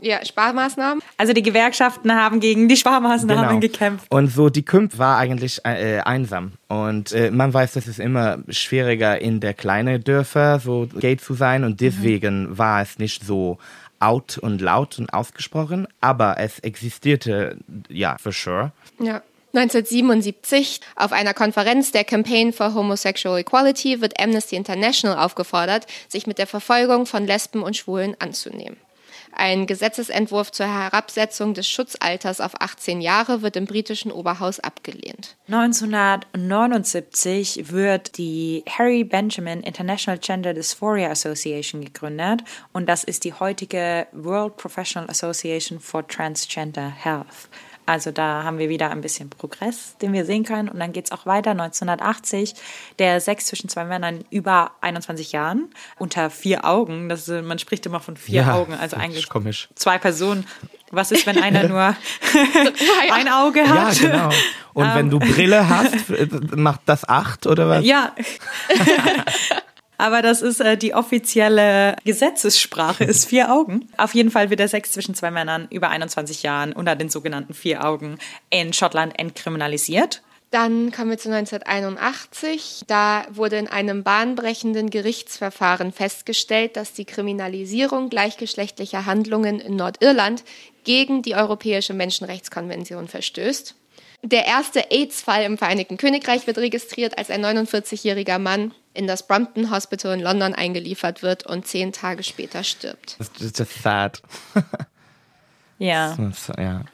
[0.00, 1.02] Ja, Sparmaßnahmen?
[1.16, 3.60] Also die Gewerkschaften haben gegen die Sparmaßnahmen Genau.
[3.60, 4.06] gekämpft.
[4.10, 6.52] Und so die Kümp war eigentlich äh, einsam.
[6.68, 11.34] Und äh, man weiß, dass es immer schwieriger in der kleinen Dörfer so gay zu
[11.34, 11.64] sein.
[11.64, 13.58] Und deswegen war es nicht so
[14.00, 15.86] out und laut und ausgesprochen.
[16.00, 17.56] Aber es existierte,
[17.88, 18.72] ja, for sure.
[18.98, 19.22] Ja.
[19.56, 26.38] 1977 auf einer Konferenz der Campaign for Homosexual Equality wird Amnesty International aufgefordert, sich mit
[26.38, 28.76] der Verfolgung von Lesben und Schwulen anzunehmen.
[29.36, 35.34] Ein Gesetzesentwurf zur Herabsetzung des Schutzalters auf 18 Jahre wird im britischen Oberhaus abgelehnt.
[35.48, 44.06] 1979 wird die Harry Benjamin International Gender Dysphoria Association gegründet und das ist die heutige
[44.12, 47.48] World Professional Association for Transgender Health.
[47.86, 50.68] Also da haben wir wieder ein bisschen Progress, den wir sehen können.
[50.68, 51.50] Und dann geht es auch weiter.
[51.50, 52.54] 1980,
[52.98, 55.68] der Sex zwischen zwei Männern über 21 Jahren
[55.98, 57.08] unter vier Augen.
[57.08, 59.68] Das, ist- man spricht immer von vier Ja, Augen, also das ist eigentlich komisch.
[59.74, 60.46] zwei Personen.
[60.90, 61.96] Was ist, wenn einer nur
[63.12, 63.98] ein Auge Ja, hat?
[64.00, 64.30] genau.
[64.74, 67.84] Und wenn du Brille hast, äh, macht das acht oder was?
[67.84, 68.12] Ja.
[70.04, 73.88] Aber das ist äh, die offizielle Gesetzessprache, ist vier Augen.
[73.96, 77.54] Auf jeden Fall wird der Sex zwischen zwei Männern über 21 Jahren unter den sogenannten
[77.54, 78.18] vier Augen
[78.50, 80.20] in Schottland entkriminalisiert.
[80.50, 82.82] Dann kommen wir zu 1981.
[82.86, 90.44] Da wurde in einem bahnbrechenden Gerichtsverfahren festgestellt, dass die Kriminalisierung gleichgeschlechtlicher Handlungen in Nordirland
[90.84, 93.74] gegen die Europäische Menschenrechtskonvention verstößt.
[94.26, 99.70] Der erste AIDS-Fall im Vereinigten Königreich wird registriert, als ein 49-jähriger Mann in das Brompton
[99.70, 103.16] Hospital in London eingeliefert wird und zehn Tage später stirbt.
[103.18, 104.22] Das ist just sad.
[105.78, 106.16] Ja.
[106.56, 106.84] Ja.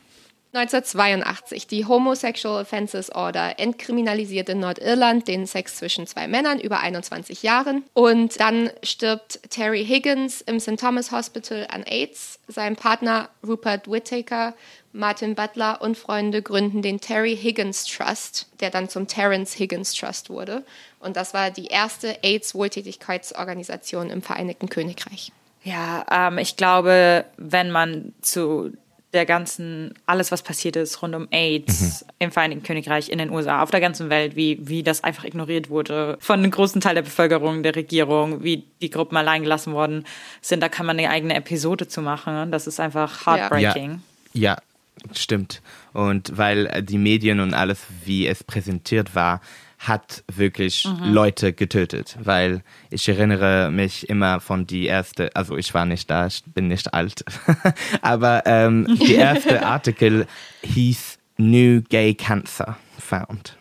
[0.52, 1.68] 1982.
[1.68, 7.84] Die Homosexual Offences Order entkriminalisiert in Nordirland den Sex zwischen zwei Männern über 21 Jahren.
[7.92, 10.80] Und dann stirbt Terry Higgins im St.
[10.80, 12.40] Thomas Hospital an AIDS.
[12.48, 14.54] Sein Partner Rupert Whittaker,
[14.92, 20.30] Martin Butler und Freunde gründen den Terry Higgins Trust, der dann zum Terence Higgins Trust
[20.30, 20.64] wurde.
[20.98, 25.32] Und das war die erste AIDS-Wohltätigkeitsorganisation im Vereinigten Königreich.
[25.62, 28.72] Ja, ähm, ich glaube, wenn man zu
[29.12, 33.62] der ganzen, alles was passiert ist rund um AIDS im Vereinigten Königreich, in den USA,
[33.62, 37.02] auf der ganzen Welt, wie, wie das einfach ignoriert wurde von einem großen Teil der
[37.02, 40.04] Bevölkerung, der Regierung, wie die Gruppen allein gelassen worden
[40.40, 42.52] sind, da kann man eine eigene Episode zu machen.
[42.52, 44.02] Das ist einfach heartbreaking.
[44.32, 44.58] Ja,
[45.12, 45.62] stimmt.
[45.92, 49.40] Und weil äh, die Medien und alles, wie es präsentiert war,
[49.78, 52.18] hat wirklich Leute getötet.
[52.22, 56.68] Weil ich erinnere mich immer von die erste, also ich war nicht da, ich bin
[56.68, 57.24] nicht alt,
[58.02, 60.26] aber ähm, die erste Artikel
[60.62, 63.56] hieß New Gay Cancer Found.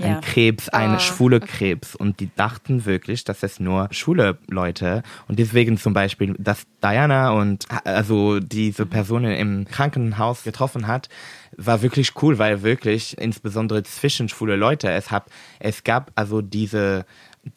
[0.00, 0.20] Ein Ja.
[0.20, 1.94] Krebs, eine Ah, schwule Krebs.
[1.94, 5.02] Und die dachten wirklich, dass es nur schwule Leute.
[5.28, 11.08] Und deswegen zum Beispiel, dass Diana und also diese Personen im Krankenhaus getroffen hat,
[11.56, 17.04] war wirklich cool, weil wirklich, insbesondere zwischen schwule Leute, es, hab, es gab also diese,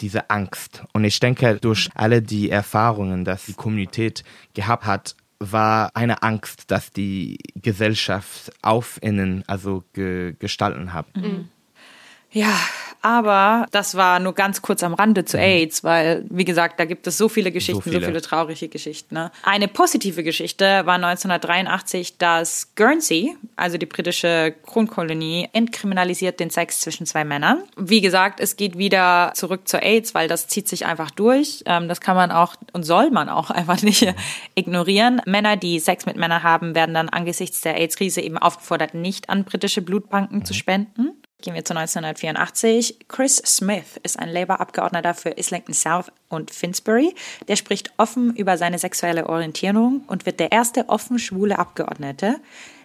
[0.02, 0.84] diese Angst.
[0.94, 6.72] Und ich denke, durch alle die Erfahrungen, dass die Kommunität gehabt hat, war eine Angst,
[6.72, 11.06] dass die Gesellschaft auf innen also ge gestalten hat.
[12.34, 12.54] Ja,
[13.04, 17.06] aber das war nur ganz kurz am Rande zu AIDS, weil, wie gesagt, da gibt
[17.06, 18.22] es so viele Geschichten, so viele, viele.
[18.22, 19.13] traurige Geschichten.
[19.15, 19.30] Ne?
[19.43, 27.06] Eine positive Geschichte war 1983, dass Guernsey, also die britische Kronkolonie, entkriminalisiert den Sex zwischen
[27.06, 27.63] zwei Männern.
[27.76, 31.63] Wie gesagt, es geht wieder zurück zur AIDS, weil das zieht sich einfach durch.
[31.65, 34.08] Ähm, das kann man auch und soll man auch einfach nicht
[34.56, 35.22] ignorieren.
[35.26, 39.43] Männer, die Sex mit Männern haben, werden dann angesichts der AIDS-Krise eben aufgefordert, nicht an
[39.43, 41.17] britische Blutbanken zu spenden.
[41.44, 43.00] Gehen wir zu 1984.
[43.10, 47.14] Chris Smith ist ein Labour-Abgeordneter für Islington South und Finsbury.
[47.50, 52.38] Der spricht offen über seine sexuelle Orientierung und wird der erste offen schwule Abgeordnete.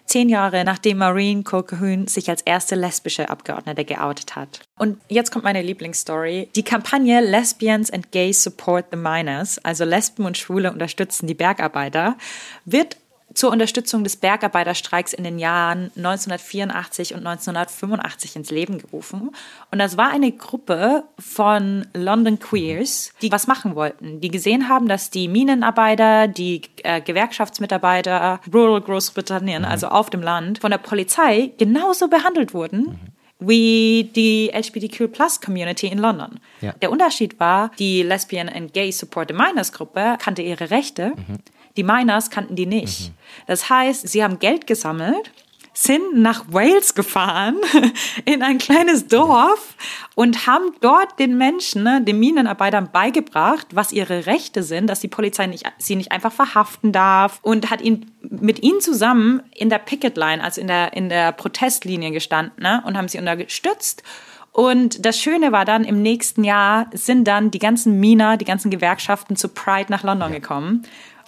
[0.03, 4.59] Zehn Jahre nachdem Maureen Colquhoun sich als erste lesbische Abgeordnete geoutet hat.
[4.77, 6.49] Und jetzt kommt meine Lieblingsstory.
[6.53, 12.17] Die Kampagne Lesbians and Gays Support the Miners, also Lesben und Schwule unterstützen die Bergarbeiter,
[12.65, 12.97] wird
[13.33, 19.31] zur Unterstützung des Bergarbeiterstreiks in den Jahren 1984 und 1985 ins Leben gerufen.
[19.71, 24.21] Und das war eine Gruppe von London Queers, die was machen wollten.
[24.21, 30.59] Die gesehen haben, dass die Minenarbeiter, die äh, Gewerkschaftsmitarbeiter, Rural Großbritannien, also auf dem Land,
[30.59, 32.99] von der Polizei genauso behandelt wurden
[33.41, 36.41] wie die LGBTQ Plus Community in London.
[36.59, 36.73] Ja.
[36.73, 41.13] Der Unterschied war, die Lesbian and Gay Support the Minors Gruppe kannte ihre Rechte.
[41.15, 41.39] Mhm
[41.79, 43.09] die Miners kannten die nicht.
[43.09, 43.13] Mhm.
[43.47, 45.31] Das heißt, sie haben Geld gesammelt,
[45.73, 47.55] sind nach Wales gefahren,
[48.25, 49.75] in ein kleines Dorf
[50.13, 55.07] und haben dort den Menschen, ne, den Minenarbeitern beigebracht, was ihre Rechte sind, dass die
[55.07, 59.79] Polizei nicht, sie nicht einfach verhaften darf und hat ihn mit ihnen zusammen in der
[59.79, 64.03] Picket Line, also in der, in der Protestlinie gestanden ne, und haben sie unterstützt.
[64.51, 68.69] Und das Schöne war dann, im nächsten Jahr sind dann die ganzen Miner, die ganzen
[68.69, 70.39] Gewerkschaften zu Pride nach London ja.
[70.39, 70.83] gekommen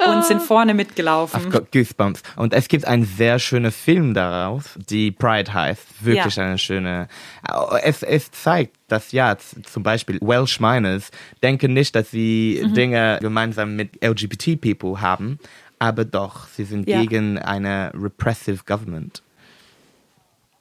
[0.07, 1.41] und sind vorne mitgelaufen.
[1.41, 2.21] I've got goosebumps.
[2.35, 6.05] Und es gibt einen sehr schönen Film daraus, die Pride heißt.
[6.05, 6.45] Wirklich ja.
[6.45, 7.07] eine schöne.
[7.83, 11.11] Es, es zeigt, dass ja, zum Beispiel Welsh Miners
[11.43, 12.73] denken nicht, dass sie mhm.
[12.73, 15.39] Dinge gemeinsam mit LGBT People haben,
[15.79, 17.01] aber doch, sie sind ja.
[17.01, 19.23] gegen eine repressive Government.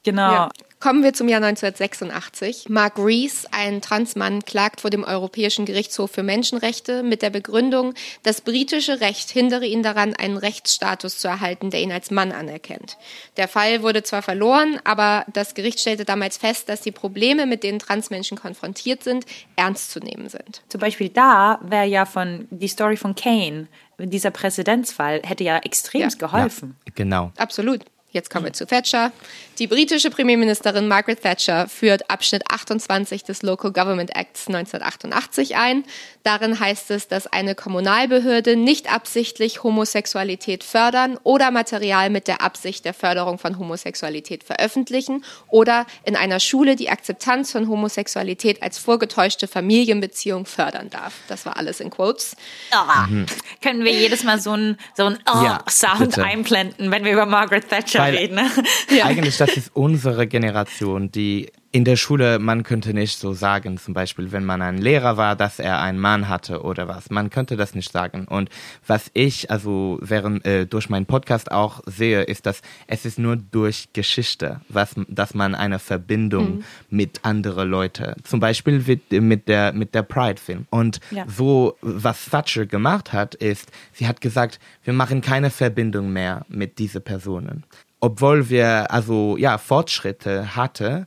[0.03, 0.33] Genau.
[0.33, 0.49] Ja.
[0.81, 2.71] Kommen wir zum Jahr 1986.
[2.71, 8.41] Mark Rees, ein Transmann, klagt vor dem Europäischen Gerichtshof für Menschenrechte mit der Begründung, das
[8.41, 12.97] britische Recht hindere ihn daran, einen Rechtsstatus zu erhalten, der ihn als Mann anerkennt.
[13.37, 17.63] Der Fall wurde zwar verloren, aber das Gericht stellte damals fest, dass die Probleme, mit
[17.63, 20.63] denen Transmenschen konfrontiert sind, ernst zu nehmen sind.
[20.71, 26.01] Zum Beispiel da wäre ja von die Story von Kane, dieser Präzedenzfall, hätte ja extrem
[26.01, 26.09] ja.
[26.09, 26.79] geholfen.
[26.87, 27.33] Ja, genau.
[27.37, 27.85] Absolut.
[28.13, 29.13] Jetzt kommen wir zu Thatcher.
[29.61, 35.85] Die britische Premierministerin Margaret Thatcher führt Abschnitt 28 des Local Government Acts 1988 ein.
[36.25, 42.85] Darin heißt es, dass eine Kommunalbehörde nicht absichtlich Homosexualität fördern oder Material mit der Absicht
[42.85, 49.47] der Förderung von Homosexualität veröffentlichen oder in einer Schule die Akzeptanz von Homosexualität als vorgetäuschte
[49.47, 51.15] Familienbeziehung fördern darf.
[51.29, 52.35] Das war alles in Quotes.
[52.73, 53.27] Oh, mhm.
[53.63, 56.25] Können wir jedes Mal so einen so oh, ja, Sound bitte.
[56.25, 58.35] einblenden, wenn wir über Margaret Thatcher weil reden.
[58.37, 58.51] Ne?
[58.97, 59.07] Ja.
[59.07, 63.95] Eigentlich, das ist unsere Generation, die in der Schule, man könnte nicht so sagen, zum
[63.95, 67.11] Beispiel, wenn man ein Lehrer war, dass er einen Mann hatte oder was.
[67.11, 68.27] Man könnte das nicht sagen.
[68.27, 68.51] Und
[68.87, 73.37] was ich, also während, äh, durch meinen Podcast auch sehe, ist, dass es ist nur
[73.37, 76.65] durch Geschichte, was, dass man eine Verbindung mhm.
[76.91, 80.67] mit anderen Leuten, zum Beispiel mit, mit der, mit der Pride-Film.
[80.71, 81.25] Und ja.
[81.29, 86.81] so, was Thatcher gemacht hat, ist, sie hat gesagt, wir machen keine Verbindung mehr mit
[86.81, 87.65] diesen Personen
[88.01, 91.07] obwohl wir also ja Fortschritte hatte,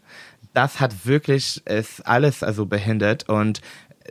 [0.53, 3.61] das hat wirklich es alles also behindert und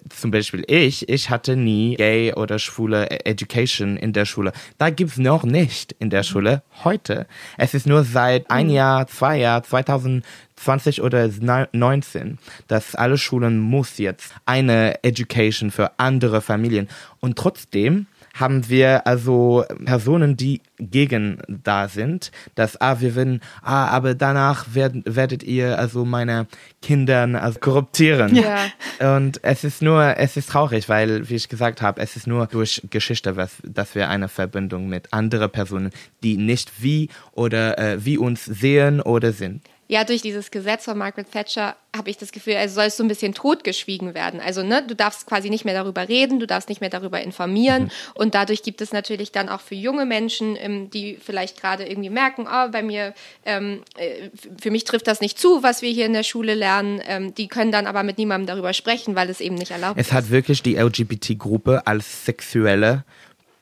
[0.09, 4.53] zum Beispiel ich, ich hatte nie gay oder schwule Education in der Schule.
[4.79, 7.27] Da gibt's noch nicht in der Schule heute.
[7.57, 8.73] Es ist nur seit ein mhm.
[8.73, 11.29] Jahr, zwei Jahr, 2020 oder
[11.73, 16.89] 19, dass alle Schulen muss jetzt eine Education für andere Familien.
[17.21, 23.87] Und trotzdem haben wir also Personen, die gegen da sind, dass, ah, wir werden, ah,
[23.87, 26.47] aber danach werden, werdet ihr also meine
[26.81, 28.35] Kindern also korruptieren.
[28.35, 29.17] Ja.
[29.17, 32.47] Und es ist nur, es ist traurig, weil, wie ich gesagt habe, es ist nur
[32.47, 35.91] durch Geschichte, was, dass wir eine Verbindung mit anderen Personen,
[36.23, 40.97] die nicht wie oder äh, wie uns sehen oder sind ja, durch dieses Gesetz von
[40.97, 44.41] Margaret Thatcher habe ich das Gefühl, also soll es so ein bisschen totgeschwiegen werden.
[44.41, 47.85] Also, ne, du darfst quasi nicht mehr darüber reden, du darfst nicht mehr darüber informieren.
[47.85, 47.91] Mhm.
[48.15, 52.09] Und dadurch gibt es natürlich dann auch für junge Menschen, ähm, die vielleicht gerade irgendwie
[52.09, 53.13] merken, oh, bei mir,
[53.45, 57.03] ähm, äh, für mich trifft das nicht zu, was wir hier in der Schule lernen.
[57.05, 60.07] Ähm, die können dann aber mit niemandem darüber sprechen, weil es eben nicht erlaubt es
[60.07, 60.13] ist.
[60.13, 63.05] Es hat wirklich die LGBT-Gruppe als sexuelle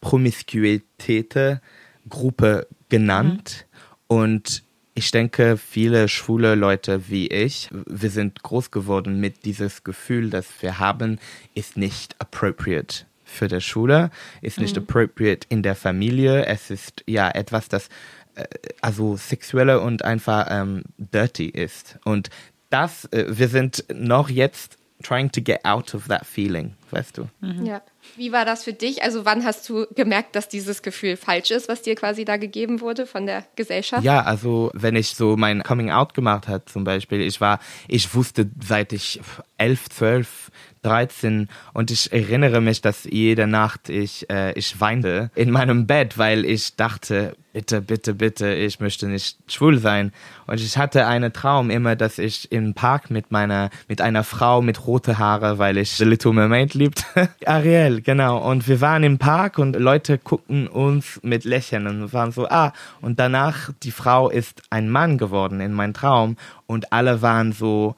[0.00, 1.60] Promiskuität
[2.08, 3.66] Gruppe genannt.
[4.08, 4.16] Mhm.
[4.16, 4.62] Und
[5.00, 10.46] ich denke, viele schwule Leute wie ich, wir sind groß geworden mit dieses Gefühl, das
[10.60, 11.18] wir haben,
[11.54, 14.10] ist nicht appropriate für die Schule,
[14.42, 14.82] ist nicht mhm.
[14.82, 16.44] appropriate in der Familie.
[16.44, 17.88] Es ist ja etwas, das
[18.34, 18.44] äh,
[18.82, 21.98] also sexuelle und einfach ähm, dirty ist.
[22.04, 22.28] Und
[22.68, 27.28] das, äh, wir sind noch jetzt trying to get out of that feeling weißt du.
[27.40, 27.66] Mhm.
[27.66, 27.82] Ja.
[28.16, 29.02] Wie war das für dich?
[29.02, 32.80] Also wann hast du gemerkt, dass dieses Gefühl falsch ist, was dir quasi da gegeben
[32.80, 34.02] wurde von der Gesellschaft?
[34.04, 38.14] Ja, also wenn ich so mein Coming Out gemacht hat zum Beispiel, ich war, ich
[38.14, 39.20] wusste seit ich
[39.58, 40.50] elf, zwölf
[40.82, 46.18] 13 und ich erinnere mich, dass jede Nacht ich, äh, ich weinte in meinem Bett,
[46.18, 50.12] weil ich dachte, bitte, bitte, bitte, ich möchte nicht schwul sein.
[50.46, 54.62] Und ich hatte einen Traum immer, dass ich im Park mit meiner, mit einer Frau
[54.62, 57.04] mit rote Haare, weil ich The Little Mermaid liebt.
[57.46, 58.38] Ariel, genau.
[58.38, 62.72] Und wir waren im Park und Leute guckten uns mit Lächeln und waren so, ah,
[63.00, 67.96] und danach, die Frau ist ein Mann geworden in meinem Traum und alle waren so,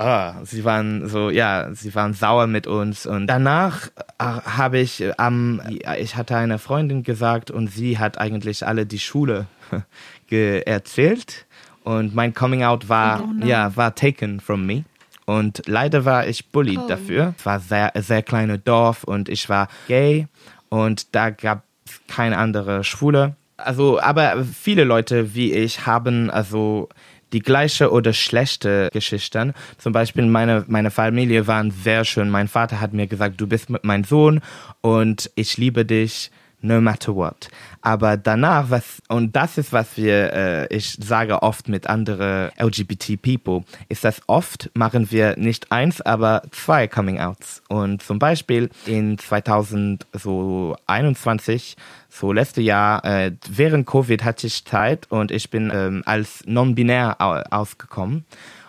[0.00, 3.06] ah, sie waren so, ja, sie waren sauer mit uns.
[3.06, 3.88] Und danach
[4.18, 8.86] äh, habe ich am, ähm, ich hatte eine Freundin gesagt und sie hat eigentlich alle
[8.86, 9.46] die Schule
[10.30, 11.46] erzählt.
[11.84, 14.84] Und mein Coming Out war, oh ja, war taken from me.
[15.26, 16.88] Und leider war ich bullied oh.
[16.88, 17.34] dafür.
[17.38, 20.26] Es war sehr, sehr kleine Dorf und ich war gay
[20.68, 23.36] und da gab es keine andere Schwule.
[23.56, 26.88] Also, aber viele Leute wie ich haben also
[27.32, 29.54] die gleiche oder schlechte Geschichten.
[29.78, 32.30] Zum Beispiel meine, meine Familie waren sehr schön.
[32.30, 34.40] Mein Vater hat mir gesagt, du bist mein Sohn
[34.80, 36.30] und ich liebe dich
[36.62, 37.50] no matter what.
[37.82, 43.20] Aber danach, was, und das ist, was wir, äh, ich sage oft mit anderen LGBT
[43.20, 47.62] People, ist, dass oft machen wir nicht eins, aber zwei Coming Outs.
[47.68, 51.76] Und zum Beispiel in 2021,
[52.08, 57.16] so letztes Jahr, äh, während Covid hatte ich Zeit und ich bin ähm, als non-binär
[57.50, 58.24] ausgekommen.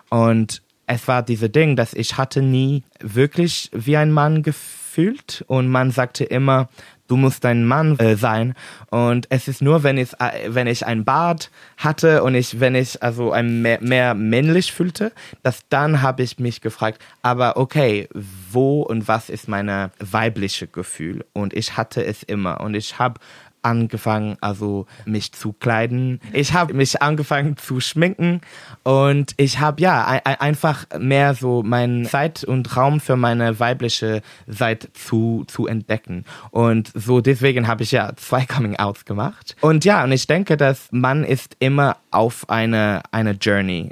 [0.09, 5.69] Und es war diese Ding, dass ich hatte nie wirklich wie ein Mann gefühlt und
[5.69, 6.67] man sagte immer,
[7.11, 8.53] du musst ein Mann äh, sein.
[8.89, 12.73] Und es ist nur, wenn ich, äh, wenn ich ein Bart hatte und ich, wenn
[12.73, 15.11] ich also ein mehr, mehr männlich fühlte,
[15.43, 21.25] dass dann habe ich mich gefragt, aber okay, wo und was ist meine weibliche Gefühl?
[21.33, 22.61] Und ich hatte es immer.
[22.61, 23.19] Und ich habe
[23.61, 26.19] angefangen, also mich zu kleiden.
[26.33, 28.41] Ich habe mich angefangen zu schminken
[28.83, 34.91] und ich habe ja einfach mehr so meinen Zeit und Raum für meine weibliche Seite
[34.93, 36.25] zu zu entdecken.
[36.51, 39.55] Und so deswegen habe ich ja zwei Coming Outs gemacht.
[39.61, 43.91] Und ja, und ich denke, dass man ist immer auf eine eine Journey,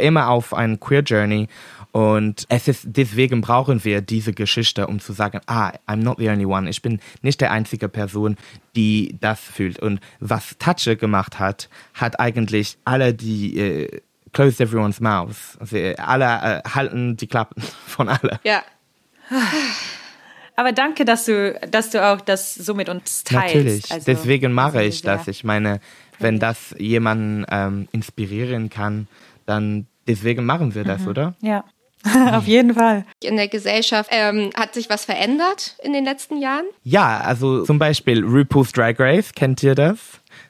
[0.00, 1.48] immer auf eine Queer Journey
[1.92, 6.28] und es ist, deswegen brauchen wir diese Geschichte, um zu sagen, ah, I'm not the
[6.28, 6.68] only one.
[6.70, 8.36] Ich bin nicht der einzige Person,
[8.76, 9.80] die das fühlt.
[9.80, 14.00] Und was Tatsche gemacht hat, hat eigentlich alle die, äh,
[14.32, 15.56] closed everyone's mouth.
[15.58, 18.38] Also alle äh, halten die Klappen von alle.
[18.44, 18.62] Ja.
[20.54, 23.54] Aber danke, dass du, dass du auch das so mit uns teilst.
[23.54, 25.26] Natürlich, also, deswegen mache ich das.
[25.26, 25.80] Ich meine,
[26.18, 29.08] wenn das jemanden ähm, inspirieren kann,
[29.46, 31.08] dann deswegen machen wir das, mhm.
[31.08, 31.34] oder?
[31.40, 31.64] Ja.
[32.32, 33.04] Auf jeden Fall.
[33.22, 36.64] In der Gesellschaft ähm, hat sich was verändert in den letzten Jahren?
[36.82, 39.98] Ja, also zum Beispiel RuPaul's Drag Race, kennt ihr das?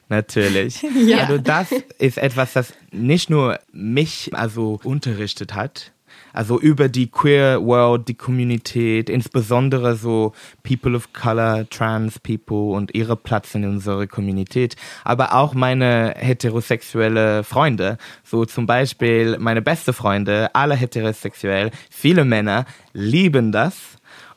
[0.09, 0.81] Natürlich.
[1.05, 1.19] ja.
[1.19, 5.91] Also das ist etwas, das nicht nur mich also unterrichtet hat,
[6.33, 12.93] also über die Queer World, die Community, insbesondere so People of Color, Trans People und
[12.95, 19.93] ihre Platz in unserer Communität, aber auch meine heterosexuelle Freunde, so zum Beispiel meine beste
[19.93, 23.75] Freunde, alle heterosexuell, viele Männer lieben das.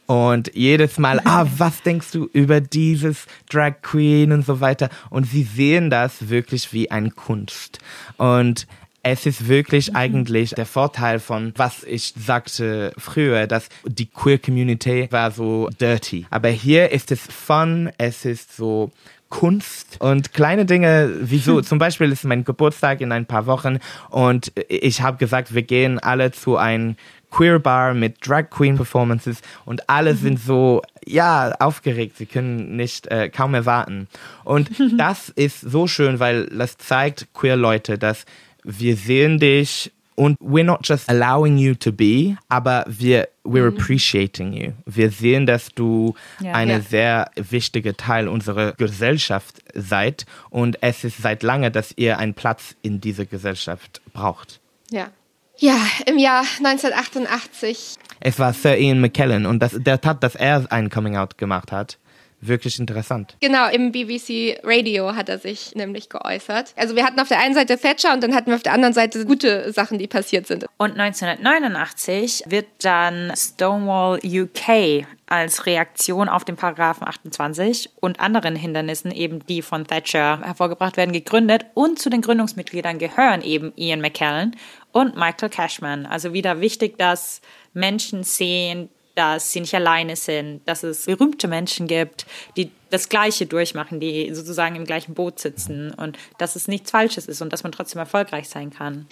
[0.06, 4.90] Und jedes Mal, ah, was denkst du über dieses Drag Queen und so weiter?
[5.10, 7.78] Und sie sehen das wirklich wie ein Kunst.
[8.18, 8.66] Und
[9.04, 9.96] es ist wirklich mhm.
[9.96, 16.26] eigentlich der Vorteil von, was ich sagte früher, dass die Queer Community war so dirty.
[16.30, 18.90] Aber hier ist es fun, es ist so
[19.28, 23.78] Kunst und kleine Dinge, wieso zum Beispiel ist mein Geburtstag in ein paar Wochen
[24.08, 26.96] und ich habe gesagt, wir gehen alle zu einem
[27.30, 30.18] Queer Bar mit Drag Queen Performances und alle mhm.
[30.18, 34.08] sind so ja aufgeregt, sie können nicht äh, kaum erwarten
[34.44, 38.24] und das ist so schön, weil das zeigt queer Leute, dass
[38.64, 43.76] wir sehen dich und we're not just allowing you to be, aber wir we're mhm.
[43.76, 44.72] appreciating you.
[44.86, 46.80] Wir sehen, dass du ja, eine ja.
[46.80, 52.74] sehr wichtige Teil unserer Gesellschaft seid und es ist seit lange, dass ihr einen Platz
[52.82, 54.60] in dieser Gesellschaft braucht.
[54.90, 55.10] Ja.
[55.56, 57.94] Ja, im Jahr 1988.
[58.18, 61.70] Es war Sir Ian McKellen und das, der Tat, dass er ein Coming Out gemacht
[61.70, 61.98] hat,
[62.46, 63.36] wirklich interessant.
[63.40, 66.74] Genau, im BBC Radio hat er sich nämlich geäußert.
[66.76, 68.94] Also wir hatten auf der einen Seite Thatcher und dann hatten wir auf der anderen
[68.94, 70.66] Seite gute Sachen, die passiert sind.
[70.76, 79.10] Und 1989 wird dann Stonewall UK als Reaktion auf den Paragraphen 28 und anderen Hindernissen,
[79.10, 84.56] eben die von Thatcher hervorgebracht werden, gegründet und zu den Gründungsmitgliedern gehören eben Ian McKellen
[84.92, 86.06] und Michael Cashman.
[86.06, 87.40] Also wieder wichtig, dass
[87.72, 93.46] Menschen sehen, dass sie nicht alleine sind, dass es berühmte Menschen gibt, die das Gleiche
[93.46, 97.62] durchmachen, die sozusagen im gleichen Boot sitzen und dass es nichts Falsches ist und dass
[97.62, 99.06] man trotzdem erfolgreich sein kann.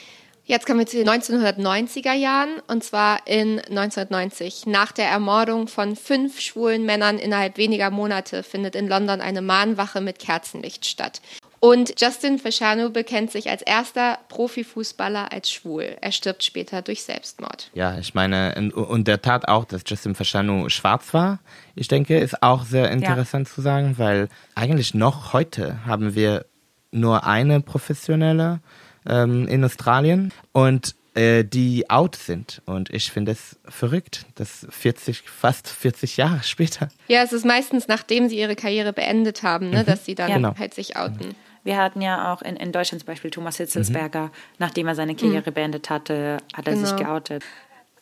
[0.44, 4.66] Jetzt kommen wir zu den 1990er Jahren und zwar in 1990.
[4.66, 10.00] Nach der Ermordung von fünf schwulen Männern innerhalb weniger Monate findet in London eine Mahnwache
[10.00, 11.20] mit Kerzenlicht statt.
[11.64, 15.96] Und Justin Fasciano bekennt sich als erster Profifußballer als schwul.
[16.00, 17.70] Er stirbt später durch Selbstmord.
[17.72, 21.38] Ja, ich meine, und der Tat auch, dass Justin Fasciano schwarz war,
[21.76, 23.54] ich denke, ist auch sehr interessant ja.
[23.54, 26.46] zu sagen, weil eigentlich noch heute haben wir
[26.90, 28.58] nur eine professionelle
[29.06, 32.60] ähm, in Australien und äh, die out sind.
[32.66, 36.88] Und ich finde es verrückt, dass 40, fast 40 Jahre später.
[37.06, 39.86] Ja, es ist meistens nachdem sie ihre Karriere beendet haben, ne, mhm.
[39.86, 40.36] dass sie dann ja.
[40.38, 40.56] Genau.
[40.58, 41.28] halt sich outen.
[41.28, 41.34] Mhm.
[41.64, 44.30] Wir hatten ja auch in, in Deutschland zum Beispiel Thomas Hitzelsberger, mhm.
[44.58, 45.54] nachdem er seine Karriere mhm.
[45.54, 46.86] beendet hatte, hat er genau.
[46.86, 47.44] sich geoutet.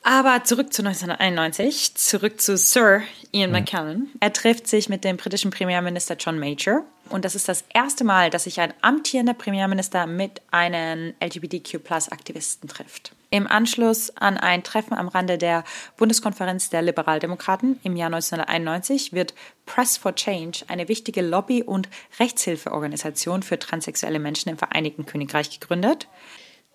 [0.02, 3.52] Aber zurück zu 1991, zurück zu Sir Ian.
[3.52, 4.10] McKellen.
[4.20, 6.84] Er trifft sich mit dem britischen Premierminister John Major.
[7.10, 13.12] Und das ist das erste Mal, dass sich ein amtierender Premierminister mit einem LGBTQ-Plus-Aktivisten trifft.
[13.30, 15.64] Im Anschluss an ein Treffen am Rande der
[15.96, 19.34] Bundeskonferenz der Liberaldemokraten im Jahr 1991 wird
[19.66, 21.88] Press for Change, eine wichtige Lobby- und
[22.18, 26.08] Rechtshilfeorganisation für transsexuelle Menschen im Vereinigten Königreich, gegründet.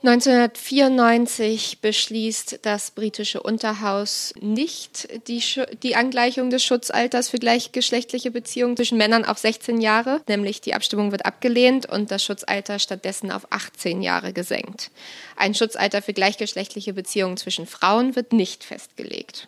[0.08, 5.44] 1994 beschließt das britische Unterhaus nicht die,
[5.82, 11.12] die, Angleichung des Schutzalters für gleichgeschlechtliche Beziehungen zwischen Männern auf 16 Jahre, nämlich die Abstimmung
[11.12, 14.92] wird abgelehnt und das Schutzalter stattdessen auf 18 Jahre gesenkt.
[15.38, 19.48] Ein Schutzalter für gleichgeschlechtliche Beziehungen zwischen Frauen wird nicht festgelegt.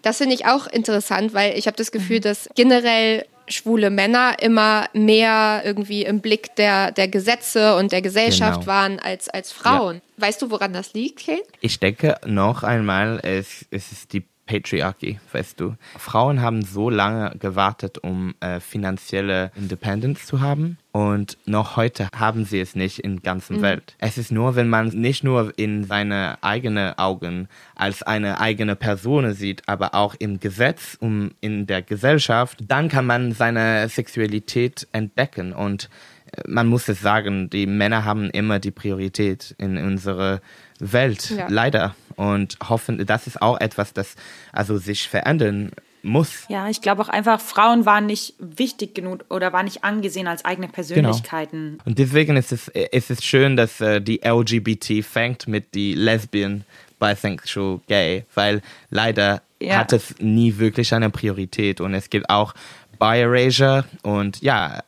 [0.00, 2.22] Das finde ich auch interessant, weil ich habe das Gefühl, mhm.
[2.22, 8.60] dass generell schwule Männer immer mehr irgendwie im Blick der, der Gesetze und der Gesellschaft
[8.60, 8.66] genau.
[8.66, 9.96] waren als, als Frauen.
[9.96, 10.26] Ja.
[10.26, 11.42] Weißt du, woran das liegt, Kate?
[11.60, 15.76] Ich denke noch einmal, es, es ist die Patriarchy, weißt du.
[15.98, 20.78] Frauen haben so lange gewartet, um äh, finanzielle Independence zu haben.
[20.90, 23.62] Und noch heute haben sie es nicht in der ganzen mhm.
[23.62, 23.94] Welt.
[23.98, 29.32] Es ist nur, wenn man nicht nur in seine eigenen Augen als eine eigene Person
[29.34, 35.52] sieht, aber auch im Gesetz und in der Gesellschaft, dann kann man seine Sexualität entdecken.
[35.52, 35.90] Und
[36.32, 40.40] äh, man muss es sagen, die Männer haben immer die Priorität in unserer
[40.78, 41.46] Welt, ja.
[41.48, 41.94] leider.
[42.16, 44.16] Und hoffen, das ist auch etwas, das
[44.52, 45.70] also sich verändern
[46.02, 46.44] muss.
[46.48, 50.44] Ja, ich glaube auch einfach, Frauen waren nicht wichtig genug oder waren nicht angesehen als
[50.44, 51.72] eigene Persönlichkeiten.
[51.72, 51.82] Genau.
[51.84, 56.64] Und deswegen ist es, ist es schön, dass äh, die LGBT fängt mit die Lesbian,
[56.98, 59.78] Bisexual, Gay, weil leider ja.
[59.78, 62.54] hat es nie wirklich eine Priorität und es gibt auch
[62.98, 64.82] Bi Erasure und ja,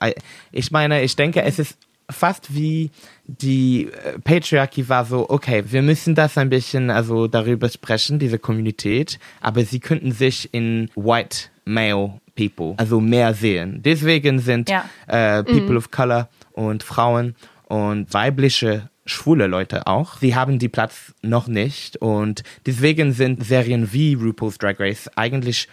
[0.51, 1.79] ich meine, ich denke, es ist
[2.11, 2.91] fast wie
[3.27, 8.39] die äh, Patriarchy war so, okay, wir müssen das ein bisschen also darüber sprechen, diese
[8.39, 13.81] Kommunität, aber sie könnten sich in White Male People also mehr sehen.
[13.83, 14.85] Deswegen sind ja.
[15.07, 15.77] äh, People mhm.
[15.77, 17.35] of Color und Frauen
[17.67, 20.19] und weibliche schwule Leute auch.
[20.19, 25.69] Sie haben die Platz noch nicht und deswegen sind Serien wie RuPaul's Drag Race eigentlich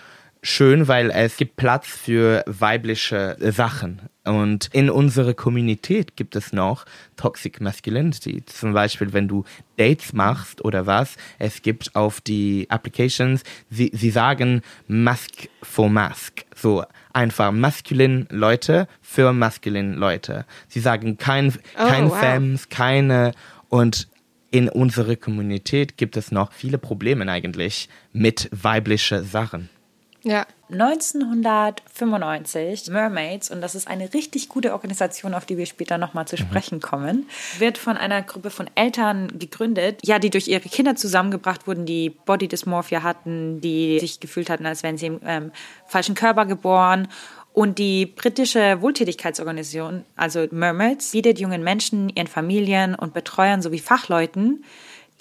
[0.47, 4.01] schön, weil es gibt Platz für weibliche Sachen.
[4.23, 6.85] Und in unserer Communität gibt es noch
[7.15, 8.43] Toxic Masculinity.
[8.45, 9.43] Zum Beispiel, wenn du
[9.77, 16.45] Dates machst oder was, es gibt auf die Applications, sie, sie sagen Mask for Mask.
[16.55, 16.83] So
[17.13, 20.45] einfach maskulin Leute für maskulin Leute.
[20.67, 22.19] Sie sagen kein, kein oh, wow.
[22.19, 23.33] Femmes, keine
[23.69, 24.07] und
[24.49, 29.69] in unserer Communität gibt es noch viele Probleme eigentlich mit weiblichen Sachen.
[30.27, 30.45] Ja.
[30.69, 36.35] 1995, Mermaids, und das ist eine richtig gute Organisation, auf die wir später nochmal zu
[36.35, 36.39] mhm.
[36.39, 41.67] sprechen kommen, wird von einer Gruppe von Eltern gegründet, ja, die durch ihre Kinder zusammengebracht
[41.67, 45.53] wurden, die Body Dysmorphia hatten, die sich gefühlt hatten, als wären sie im ähm,
[45.85, 47.07] falschen Körper geboren.
[47.53, 54.65] Und die britische Wohltätigkeitsorganisation, also Mermaids, bietet jungen Menschen, ihren Familien und Betreuern sowie Fachleuten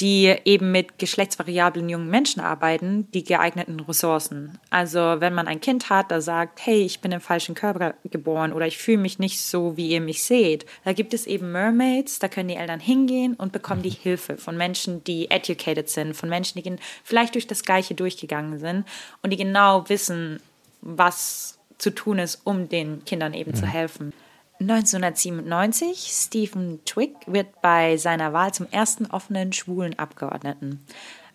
[0.00, 4.58] die eben mit geschlechtsvariablen jungen Menschen arbeiten, die geeigneten Ressourcen.
[4.68, 8.52] Also wenn man ein Kind hat, das sagt, hey, ich bin im falschen Körper geboren
[8.52, 12.18] oder ich fühle mich nicht so, wie ihr mich seht, da gibt es eben Mermaids,
[12.18, 16.28] da können die Eltern hingehen und bekommen die Hilfe von Menschen, die educated sind, von
[16.28, 18.84] Menschen, die vielleicht durch das Gleiche durchgegangen sind
[19.22, 20.40] und die genau wissen,
[20.82, 23.56] was zu tun ist, um den Kindern eben mhm.
[23.56, 24.12] zu helfen.
[24.60, 30.84] 1997, Stephen Twigg wird bei seiner Wahl zum ersten offenen schwulen Abgeordneten.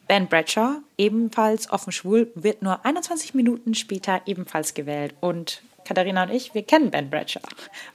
[0.08, 5.14] Ben Bradshaw, ebenfalls offen schwul, wird nur 21 Minuten später ebenfalls gewählt.
[5.22, 7.42] Und Katharina und ich, wir kennen Ben Bradshaw.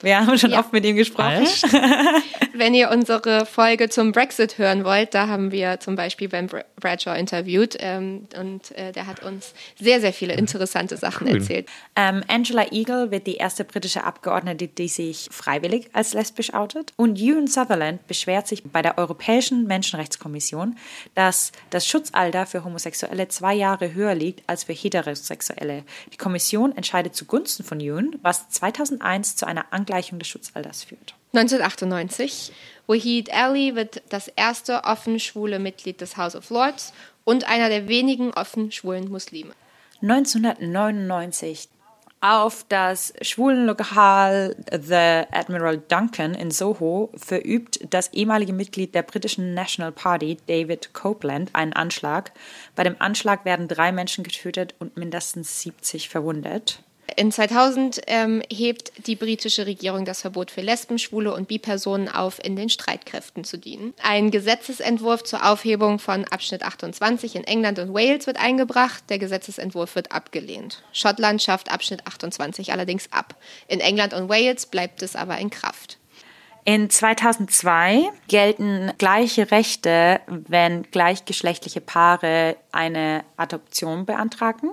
[0.01, 0.61] Wir haben schon ja.
[0.61, 1.47] oft mit ihm gesprochen.
[2.55, 6.49] Wenn ihr unsere Folge zum Brexit hören wollt, da haben wir zum Beispiel Ben
[6.80, 11.37] Bradshaw interviewt ähm, und äh, der hat uns sehr, sehr viele interessante Sachen cool.
[11.37, 11.68] erzählt.
[11.95, 16.93] Ähm, Angela Eagle wird die erste britische Abgeordnete, die sich freiwillig als lesbisch outet.
[16.97, 20.76] Und Ewan Sutherland beschwert sich bei der Europäischen Menschenrechtskommission,
[21.14, 25.84] dass das Schutzalter für Homosexuelle zwei Jahre höher liegt als für Heterosexuelle.
[26.12, 31.14] Die Kommission entscheidet zugunsten von Ewan, was 2001 zu einer Angleichung des Schutzalters führt.
[31.33, 32.53] 1998.
[32.87, 36.93] Wahid Ali wird das erste offen schwule Mitglied des House of Lords
[37.24, 39.53] und einer der wenigen offen schwulen Muslime.
[40.03, 41.68] 1999.
[42.22, 49.93] Auf das Schwulenlokal The Admiral Duncan in Soho verübt das ehemalige Mitglied der britischen National
[49.93, 52.33] Party, David Copeland, einen Anschlag.
[52.74, 56.83] Bei dem Anschlag werden drei Menschen getötet und mindestens 70 verwundet.
[57.14, 62.44] In 2000 ähm, hebt die britische Regierung das Verbot für Lesben, Schwule und Bi-Personen auf,
[62.44, 63.94] in den Streitkräften zu dienen.
[64.02, 69.04] Ein Gesetzesentwurf zur Aufhebung von Abschnitt 28 in England und Wales wird eingebracht.
[69.09, 70.82] Der Gesetzesentwurf wird abgelehnt.
[70.92, 73.36] Schottland schafft Abschnitt 28 allerdings ab.
[73.68, 75.98] In England und Wales bleibt es aber in Kraft.
[76.64, 84.72] In 2002 gelten gleiche Rechte, wenn gleichgeschlechtliche Paare eine Adoption beantragen.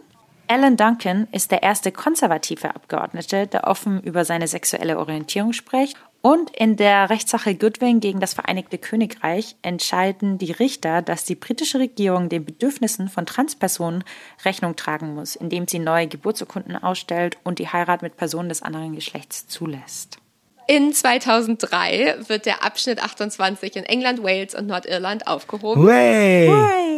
[0.53, 5.97] Alan Duncan ist der erste konservative Abgeordnete, der offen über seine sexuelle Orientierung spricht.
[6.21, 11.79] Und in der Rechtssache Goodwin gegen das Vereinigte Königreich entscheiden die Richter, dass die britische
[11.79, 14.03] Regierung den Bedürfnissen von Transpersonen
[14.45, 18.93] Rechnung tragen muss, indem sie neue Geburtsurkunden ausstellt und die Heirat mit Personen des anderen
[18.93, 20.19] Geschlechts zulässt.
[20.67, 25.85] In 2003 wird der Abschnitt 28 in England, Wales und Nordirland aufgehoben.
[25.85, 26.47] Way.
[26.47, 26.93] Way.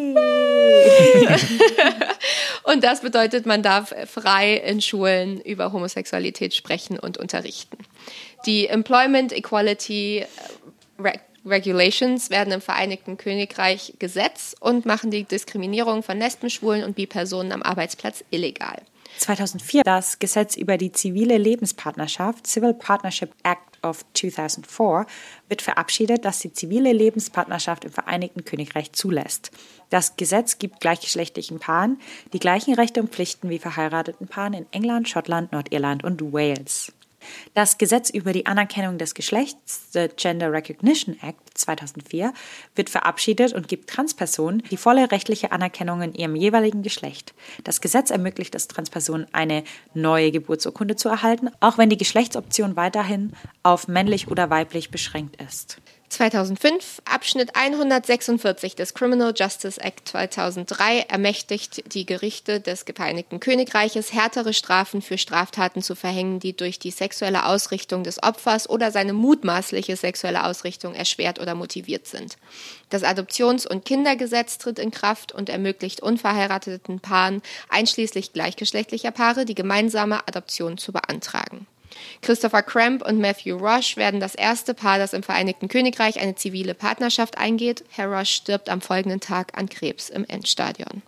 [2.64, 7.78] und das bedeutet, man darf frei in Schulen über Homosexualität sprechen und unterrichten.
[8.46, 10.26] Die Employment Equality
[11.04, 16.96] äh, Regulations werden im Vereinigten Königreich Gesetz und machen die Diskriminierung von Lesben, Schwulen und
[16.96, 18.82] Bi-Personen am Arbeitsplatz illegal.
[19.18, 25.06] 2004 das Gesetz über die zivile Lebenspartnerschaft, Civil Partnership Act of 2004,
[25.48, 29.52] wird verabschiedet, das die zivile Lebenspartnerschaft im Vereinigten Königreich zulässt.
[29.90, 32.00] Das Gesetz gibt gleichgeschlechtlichen Paaren
[32.34, 36.92] die gleichen Rechte und Pflichten wie verheirateten Paaren in England, Schottland, Nordirland und Wales.
[37.54, 42.34] Das Gesetz über die Anerkennung des Geschlechts, the Gender Recognition Act 2004,
[42.76, 47.34] wird verabschiedet und gibt Transpersonen die volle rechtliche Anerkennung in ihrem jeweiligen Geschlecht.
[47.64, 49.64] Das Gesetz ermöglicht es Transpersonen, eine
[49.94, 55.78] neue Geburtsurkunde zu erhalten, auch wenn die Geschlechtsoption weiterhin auf männlich oder weiblich beschränkt ist.
[56.10, 64.54] 2005, Abschnitt 146 des Criminal Justice Act 2003 ermächtigt die Gerichte des Vereinigten Königreiches, härtere
[64.54, 69.98] Strafen für Straftaten zu verhängen, die durch die sexuelle Ausrichtung des Opfers oder seine mutmaßliche
[69.98, 72.38] sexuelle Ausrichtung erschwert oder motiviert sind.
[72.90, 79.56] Das Adoptions- und Kindergesetz tritt in Kraft und ermöglicht unverheirateten Paaren, einschließlich gleichgeschlechtlicher Paare, die
[79.56, 81.68] gemeinsame Adoption zu beantragen.
[82.22, 86.74] Christopher Cramp und Matthew Rush werden das erste Paar, das im Vereinigten Königreich eine zivile
[86.74, 87.84] Partnerschaft eingeht.
[87.90, 91.02] Herr Rush stirbt am folgenden Tag an Krebs im Endstadion.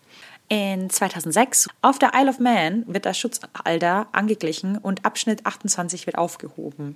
[0.50, 6.18] In 2006 auf der Isle of Man wird das Schutzalter angeglichen und Abschnitt 28 wird
[6.18, 6.96] aufgehoben.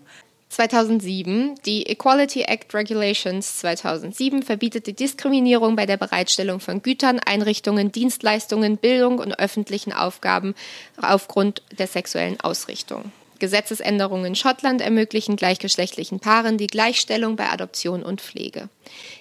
[0.51, 1.55] 2007.
[1.65, 8.77] Die Equality Act Regulations 2007 verbietet die Diskriminierung bei der Bereitstellung von Gütern, Einrichtungen, Dienstleistungen,
[8.77, 10.53] Bildung und öffentlichen Aufgaben
[11.01, 13.11] aufgrund der sexuellen Ausrichtung.
[13.41, 18.69] Gesetzesänderungen in Schottland ermöglichen gleichgeschlechtlichen Paaren die Gleichstellung bei Adoption und Pflege.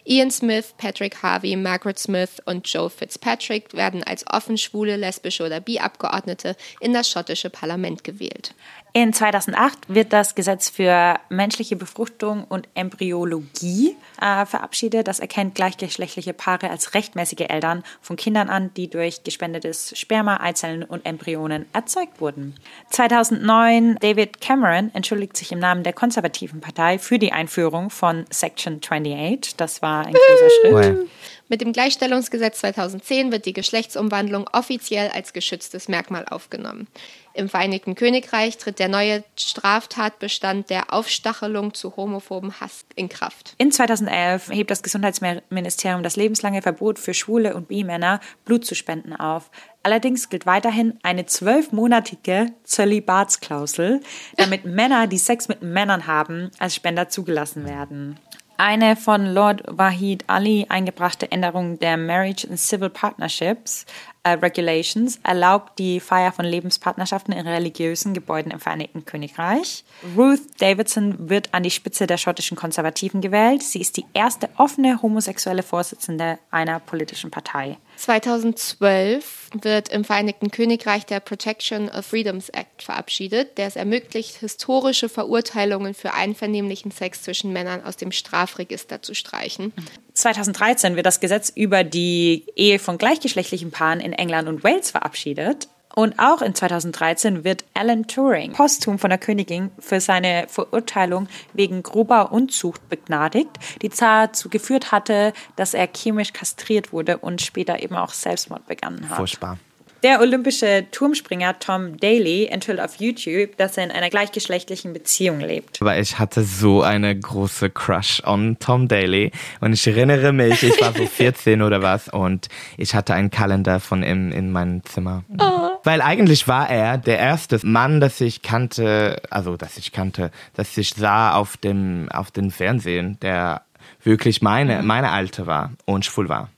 [0.04, 5.60] Ian Smith, Patrick Harvey, Margaret Smith und Joe Fitzpatrick werden als offen schwule, lesbische oder
[5.60, 8.54] bi-Abgeordnete in das schottische Parlament gewählt.
[8.92, 15.06] In 2008 wird das Gesetz für menschliche Befruchtung und Embryologie äh, verabschiedet.
[15.06, 20.82] Das erkennt gleichgeschlechtliche Paare als rechtmäßige Eltern von Kindern an, die durch gespendetes Sperma, Eizellen
[20.82, 22.56] und Embryonen erzeugt wurden.
[22.90, 28.80] 2009 David Cameron entschuldigt sich im Namen der konservativen Partei für die Einführung von Section
[28.84, 29.54] 28.
[29.60, 31.10] Das war ein großer Schritt.
[31.50, 36.86] Mit dem Gleichstellungsgesetz 2010 wird die Geschlechtsumwandlung offiziell als geschütztes Merkmal aufgenommen.
[37.34, 43.54] Im Vereinigten Königreich tritt der neue Straftatbestand der Aufstachelung zu homophoben Hass in Kraft.
[43.58, 49.14] In 2011 hebt das Gesundheitsministerium das lebenslange Verbot für Schwule und Bi-Männer, Blut zu spenden
[49.14, 49.50] auf.
[49.82, 54.00] Allerdings gilt weiterhin eine zwölfmonatige Zölibatsklausel,
[54.36, 58.18] damit Männer, die Sex mit Männern haben, als Spender zugelassen werden.
[58.62, 63.86] Eine von Lord Wahid Ali eingebrachte Änderung der Marriage and Civil Partnerships
[64.22, 69.82] äh, Regulations erlaubt die Feier von Lebenspartnerschaften in religiösen Gebäuden im Vereinigten Königreich.
[70.14, 73.62] Ruth Davidson wird an die Spitze der schottischen Konservativen gewählt.
[73.62, 77.78] Sie ist die erste offene homosexuelle Vorsitzende einer politischen Partei.
[78.00, 85.10] 2012 wird im Vereinigten Königreich der Protection of Freedoms Act verabschiedet, der es ermöglicht, historische
[85.10, 89.72] Verurteilungen für einvernehmlichen Sex zwischen Männern aus dem Strafregister zu streichen.
[90.14, 95.68] 2013 wird das Gesetz über die Ehe von gleichgeschlechtlichen Paaren in England und Wales verabschiedet.
[95.94, 101.82] Und auch in 2013 wird Alan Turing posthum von der Königin für seine Verurteilung wegen
[101.82, 103.50] grober Unzucht begnadigt,
[103.82, 109.08] die dazu geführt hatte, dass er chemisch kastriert wurde und später eben auch Selbstmord begangen
[109.10, 109.16] hat.
[109.16, 109.58] Furchtbar.
[110.02, 115.80] Der olympische Turmspringer Tom Daly enthüllt auf YouTube, dass er in einer gleichgeschlechtlichen Beziehung lebt.
[115.82, 119.30] Aber ich hatte so eine große Crush on Tom Daly
[119.60, 122.48] und ich erinnere mich, ich war so 14 oder was und
[122.78, 125.22] ich hatte einen Kalender von ihm in meinem Zimmer.
[125.38, 125.68] Oh.
[125.84, 130.78] Weil eigentlich war er der erste Mann, das ich kannte, also das ich kannte, das
[130.78, 133.62] ich sah auf dem auf dem Fernsehen, der
[134.02, 136.48] wirklich meine meine Alte war und schwul war.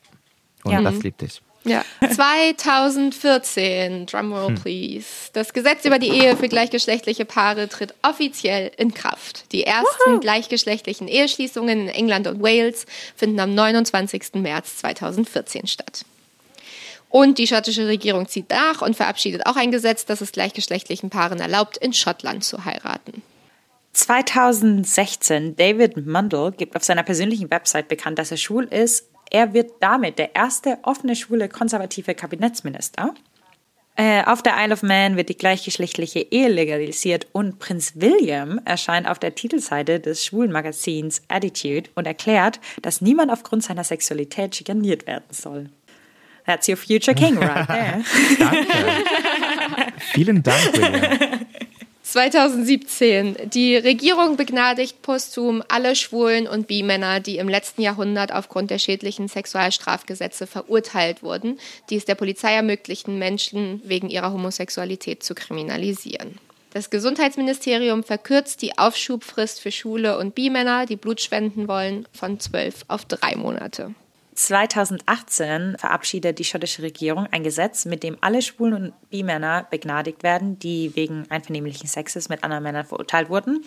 [0.62, 0.82] Und ja.
[0.82, 1.42] das liebte ich.
[1.64, 1.84] Ja.
[2.14, 4.54] 2014, Drumroll hm.
[4.56, 5.06] please.
[5.32, 9.44] Das Gesetz über die Ehe für gleichgeschlechtliche Paare tritt offiziell in Kraft.
[9.52, 10.20] Die ersten Woohoo.
[10.20, 12.86] gleichgeschlechtlichen Eheschließungen in England und Wales
[13.16, 14.34] finden am 29.
[14.34, 16.04] März 2014 statt.
[17.08, 21.40] Und die schottische Regierung zieht nach und verabschiedet auch ein Gesetz, das es gleichgeschlechtlichen Paaren
[21.40, 23.22] erlaubt, in Schottland zu heiraten.
[23.92, 29.72] 2016, David Mundell gibt auf seiner persönlichen Website bekannt, dass er schwul ist er wird
[29.80, 33.14] damit der erste offene schwule konservative Kabinettsminister.
[33.96, 39.06] Äh, auf der Isle of Man wird die gleichgeschlechtliche Ehe legalisiert und Prinz William erscheint
[39.06, 45.06] auf der Titelseite des schwulen Magazins Attitude und erklärt, dass niemand aufgrund seiner Sexualität schikaniert
[45.06, 45.68] werden soll.
[46.46, 48.02] That's your future king right there.
[48.38, 48.66] Danke.
[50.12, 51.46] Vielen Dank, William.
[52.12, 53.48] 2017.
[53.54, 59.28] Die Regierung begnadigt posthum alle Schwulen und Bi-Männer, die im letzten Jahrhundert aufgrund der schädlichen
[59.28, 61.58] Sexualstrafgesetze verurteilt wurden,
[61.88, 66.38] die es der Polizei ermöglichten, Menschen wegen ihrer Homosexualität zu kriminalisieren.
[66.74, 72.84] Das Gesundheitsministerium verkürzt die Aufschubfrist für Schwule und Bi-Männer, die Blut spenden wollen, von zwölf
[72.88, 73.94] auf drei Monate.
[74.34, 80.58] 2018 verabschiedet die schottische Regierung ein Gesetz, mit dem alle Schwulen und Bi-Männer begnadigt werden,
[80.58, 83.64] die wegen einvernehmlichen Sexes mit anderen Männern verurteilt wurden,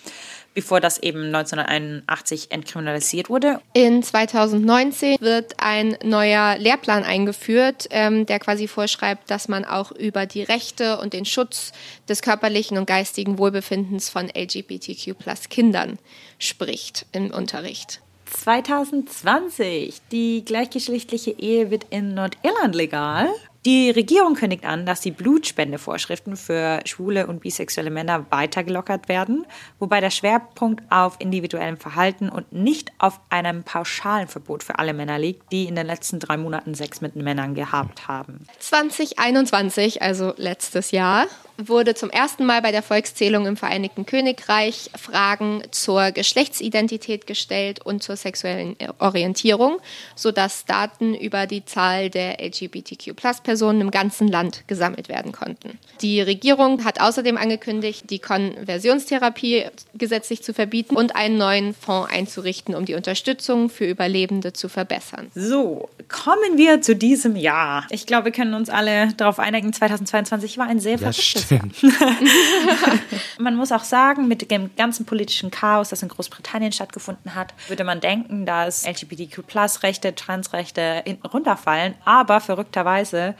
[0.53, 3.61] bevor das eben 1981 entkriminalisiert wurde.
[3.73, 10.25] In 2019 wird ein neuer Lehrplan eingeführt, ähm, der quasi vorschreibt, dass man auch über
[10.25, 11.73] die Rechte und den Schutz
[12.09, 15.99] des körperlichen und geistigen Wohlbefindens von LGBTQ-Kindern
[16.39, 18.01] spricht im Unterricht.
[18.35, 20.01] 2020.
[20.11, 23.29] Die gleichgeschlechtliche Ehe wird in Nordirland legal.
[23.65, 29.47] Die Regierung kündigt an, dass die Blutspendevorschriften für schwule und bisexuelle Männer weiter gelockert werden,
[29.79, 35.17] wobei der Schwerpunkt auf individuellem Verhalten und nicht auf einem pauschalen Verbot für alle Männer
[35.17, 38.45] liegt, die in den letzten drei Monaten Sex mit Männern gehabt haben.
[38.59, 41.25] 2021, also letztes Jahr,
[41.57, 48.03] wurde zum ersten Mal bei der Volkszählung im Vereinigten Königreich Fragen zur Geschlechtsidentität gestellt und
[48.03, 49.77] zur sexuellen Orientierung,
[50.15, 55.79] sodass Daten über die Zahl der LGBTQ-Plus-Personen im ganzen Land gesammelt werden konnten.
[56.01, 62.75] Die Regierung hat außerdem angekündigt, die Konversionstherapie gesetzlich zu verbieten und einen neuen Fonds einzurichten,
[62.75, 65.31] um die Unterstützung für Überlebende zu verbessern.
[65.35, 67.85] So, kommen wir zu diesem Jahr.
[67.89, 71.75] Ich glaube, wir können uns alle darauf einigen, 2022 war ein sehr verrücktes Stimmt.
[73.39, 77.83] man muss auch sagen, mit dem ganzen politischen Chaos, das in Großbritannien stattgefunden hat, würde
[77.83, 81.95] man denken, dass LGBTQ-Plus-Rechte, Transrechte hinten runterfallen.
[82.03, 83.35] Aber verrückterweise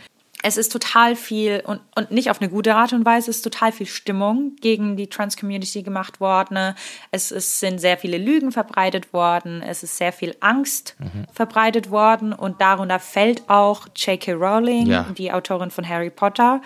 [0.47, 3.41] es ist total viel und, und nicht auf eine gute Art und Weise, es ist
[3.41, 6.75] total viel Stimmung gegen die Trans-Community gemacht worden.
[7.09, 9.63] Es, es sind sehr viele Lügen verbreitet worden.
[9.63, 11.25] Es ist sehr viel Angst mhm.
[11.33, 12.31] verbreitet worden.
[12.31, 14.33] Und darunter fällt auch J.K.
[14.33, 15.07] Rowling, ja.
[15.17, 16.61] die Autorin von Harry Potter,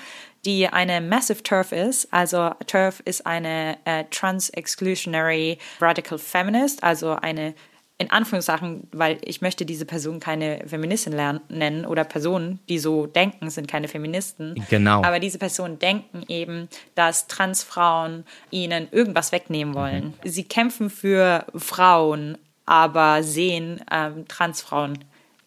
[0.46, 2.14] die eine Massive TERF ist.
[2.14, 7.54] Also TERF ist eine äh, Trans-Exclusionary Radical Feminist, also eine
[8.02, 13.08] in Anführungszeichen, weil ich möchte diese Person keine Feministin lernen, nennen oder Personen, die so
[13.08, 14.56] denken, sind keine Feministen.
[14.70, 15.04] Genau.
[15.04, 20.14] Aber diese Personen denken eben, dass Transfrauen ihnen irgendwas wegnehmen wollen.
[20.24, 20.30] Mhm.
[20.30, 25.00] Sie kämpfen für Frauen, aber sehen ähm, Transfrauen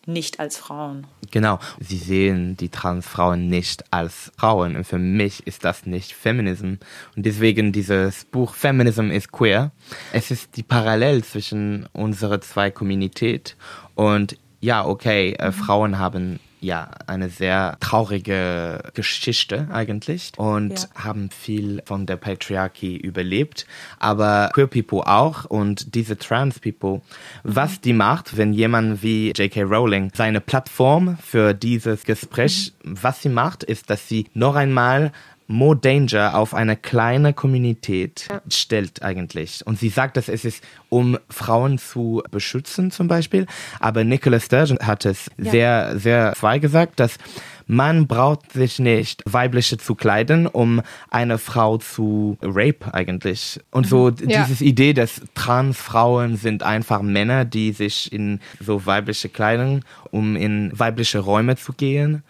[0.07, 1.07] nicht als Frauen.
[1.31, 6.75] Genau, sie sehen die Transfrauen nicht als Frauen und für mich ist das nicht Feminism
[7.17, 9.71] und deswegen dieses Buch Feminism is Queer.
[10.13, 13.57] Es ist die Parallel zwischen unsere zwei Communität
[13.95, 15.53] und ja, okay, äh.
[15.53, 21.05] Frauen haben ja eine sehr traurige Geschichte eigentlich und ja.
[21.05, 23.67] haben viel von der Patriarchie überlebt,
[23.99, 27.03] aber Queer People auch und diese Trans People,
[27.43, 29.63] was die macht, wenn jemand wie J.K.
[29.63, 32.99] Rowling seine Plattform für dieses Gespräch, mhm.
[33.03, 35.13] was sie macht, ist, dass sie noch einmal
[35.47, 38.41] More Danger auf eine kleine Kommunität ja.
[38.49, 39.67] stellt eigentlich.
[39.67, 43.47] Und sie sagt, dass es ist, um Frauen zu beschützen zum Beispiel.
[43.81, 45.51] Aber Nicola Sturgeon hat es ja.
[45.51, 47.19] sehr, sehr frei gesagt, dass
[47.67, 53.61] man braucht sich nicht weibliche zu kleiden, um eine Frau zu rape eigentlich.
[53.71, 54.29] Und so mhm.
[54.29, 54.45] ja.
[54.45, 60.71] diese Idee, dass Transfrauen sind einfach Männer, die sich in so weibliche Kleidung, um in
[60.79, 62.23] weibliche Räume zu gehen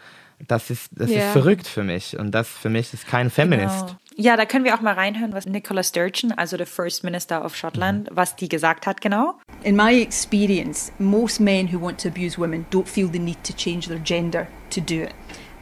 [0.49, 1.27] das ist, das yeah.
[1.27, 3.87] ist verrückt für mich und das für mich ist kein Feminist.
[3.87, 3.99] Genau.
[4.17, 7.57] Ja, da können wir auch mal reinhören, was Nicola Sturgeon, also der First Minister of
[7.57, 8.17] Scotland, mhm.
[8.17, 9.39] was die gesagt hat, genau.
[9.63, 13.55] In my experience, most men who want to abuse women don't feel the need to
[13.55, 15.15] change their gender to do it.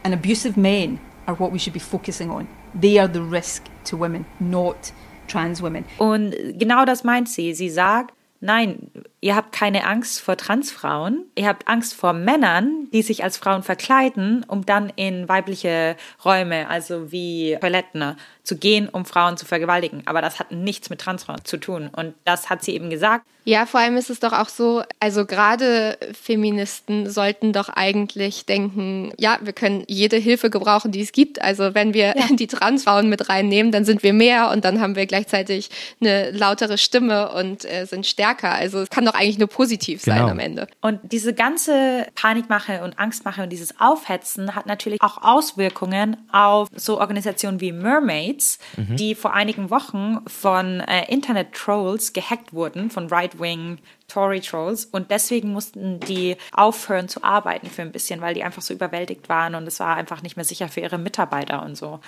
[0.02, 2.48] And abusive men are what we should be focusing on.
[2.78, 4.92] They are the risk to women, not
[5.28, 5.84] trans women.
[5.98, 7.54] Und genau das meint sie.
[7.54, 11.26] Sie sagt, Nein, ihr habt keine Angst vor Transfrauen.
[11.34, 16.68] Ihr habt Angst vor Männern, die sich als Frauen verkleiden, um dann in weibliche Räume,
[16.68, 20.02] also wie Toiletten, zu gehen, um Frauen zu vergewaltigen.
[20.06, 21.90] Aber das hat nichts mit Transfrauen zu tun.
[21.94, 23.24] Und das hat sie eben gesagt.
[23.44, 29.12] Ja, vor allem ist es doch auch so, also gerade Feministen sollten doch eigentlich denken,
[29.18, 31.40] ja, wir können jede Hilfe gebrauchen, die es gibt.
[31.40, 32.26] Also wenn wir ja.
[32.30, 35.70] die Transfrauen mit reinnehmen, dann sind wir mehr und dann haben wir gleichzeitig
[36.00, 38.52] eine lautere Stimme und äh, sind stärker.
[38.52, 40.30] Also es kann doch eigentlich nur positiv sein genau.
[40.30, 40.66] am Ende.
[40.82, 47.00] Und diese ganze Panikmache und Angstmache und dieses Aufhetzen hat natürlich auch Auswirkungen auf so
[47.00, 48.96] Organisationen wie Mermaid Tweets, mhm.
[48.96, 53.78] die vor einigen Wochen von äh, Internet-Trolls gehackt wurden, von Right-Wing
[54.08, 54.86] Tory-Trolls.
[54.86, 59.28] Und deswegen mussten die aufhören zu arbeiten für ein bisschen, weil die einfach so überwältigt
[59.28, 62.00] waren und es war einfach nicht mehr sicher für ihre Mitarbeiter und so.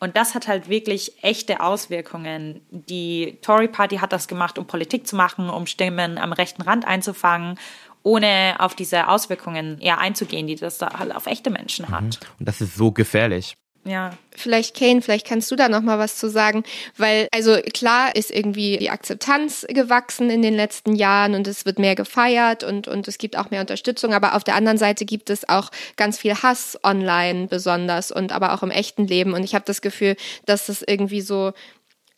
[0.00, 2.60] Und das hat halt wirklich echte Auswirkungen.
[2.70, 6.84] Die Tory Party hat das gemacht, um Politik zu machen, um Stimmen am rechten Rand
[6.84, 7.58] einzufangen,
[8.02, 12.02] ohne auf diese Auswirkungen eher einzugehen, die das da halt auf echte Menschen hat.
[12.02, 12.10] Mhm.
[12.40, 14.12] Und das ist so gefährlich ja.
[14.36, 16.64] Vielleicht Kane, vielleicht kannst du da noch mal was zu sagen,
[16.96, 21.78] weil also klar ist irgendwie die Akzeptanz gewachsen in den letzten Jahren und es wird
[21.78, 25.30] mehr gefeiert und und es gibt auch mehr Unterstützung, aber auf der anderen Seite gibt
[25.30, 29.54] es auch ganz viel Hass online besonders und aber auch im echten Leben und ich
[29.54, 30.16] habe das Gefühl,
[30.46, 31.52] dass das irgendwie so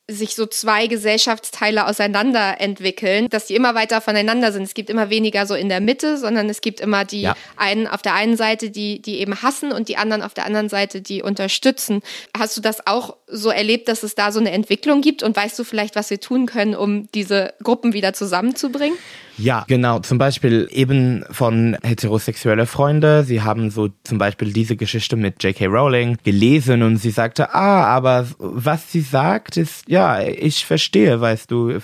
[0.09, 4.63] sich so zwei Gesellschaftsteile auseinander entwickeln, dass die immer weiter voneinander sind.
[4.63, 7.37] Es gibt immer weniger so in der Mitte, sondern es gibt immer die ja.
[7.57, 10.69] einen auf der einen Seite, die, die eben hassen und die anderen auf der anderen
[10.69, 12.03] Seite, die unterstützen.
[12.37, 15.59] Hast du das auch so erlebt, dass es da so eine Entwicklung gibt und weißt
[15.59, 18.97] du vielleicht, was wir tun können, um diese Gruppen wieder zusammenzubringen?
[19.39, 19.99] Ja, genau.
[20.01, 23.25] Zum Beispiel eben von heterosexuelle Freunde.
[23.25, 25.67] Sie haben so zum Beispiel diese Geschichte mit J.K.
[25.67, 31.51] Rowling gelesen und sie sagte, ah, aber was sie sagt ist, ja, ich verstehe, weißt
[31.51, 31.79] du,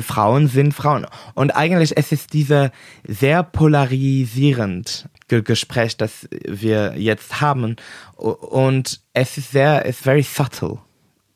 [0.00, 1.06] Frauen sind Frauen.
[1.34, 2.72] Und eigentlich es ist diese
[3.06, 7.76] sehr polarisierend Gespräch, das wir jetzt haben.
[8.16, 10.78] Und es ist sehr, es ist very subtle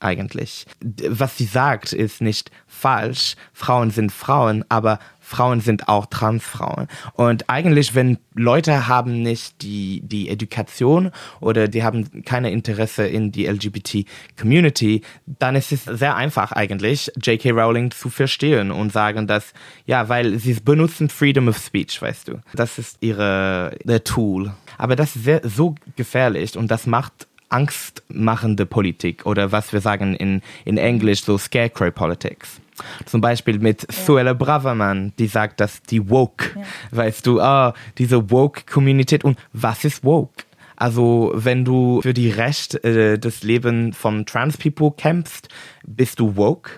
[0.01, 0.67] eigentlich.
[1.09, 3.35] Was sie sagt, ist nicht falsch.
[3.53, 4.99] Frauen sind Frauen, aber
[5.29, 6.89] Frauen sind auch Transfrauen.
[7.13, 11.11] Und eigentlich, wenn Leute haben nicht die, die Education
[11.41, 17.51] oder die haben keine Interesse in die LGBT-Community, dann ist es sehr einfach eigentlich, J.K.
[17.51, 19.53] Rowling zu verstehen und sagen, dass,
[19.85, 22.41] ja, weil sie benutzen Freedom of Speech, weißt du.
[22.55, 24.53] Das ist ihre, ihr Tool.
[24.79, 30.15] Aber das ist sehr, so gefährlich und das macht angstmachende Politik oder was wir sagen
[30.15, 32.61] in, in Englisch so Scarecrow Politics.
[33.07, 34.05] Zum Beispiel mit ja.
[34.05, 36.63] Suella Braverman, die sagt, dass die Woke, ja.
[36.93, 40.45] weißt du, ah, diese Woke-Communität und was ist Woke?
[40.77, 45.49] Also wenn du für die Recht äh, des Lebens von Trans People kämpfst,
[45.85, 46.71] bist du woke?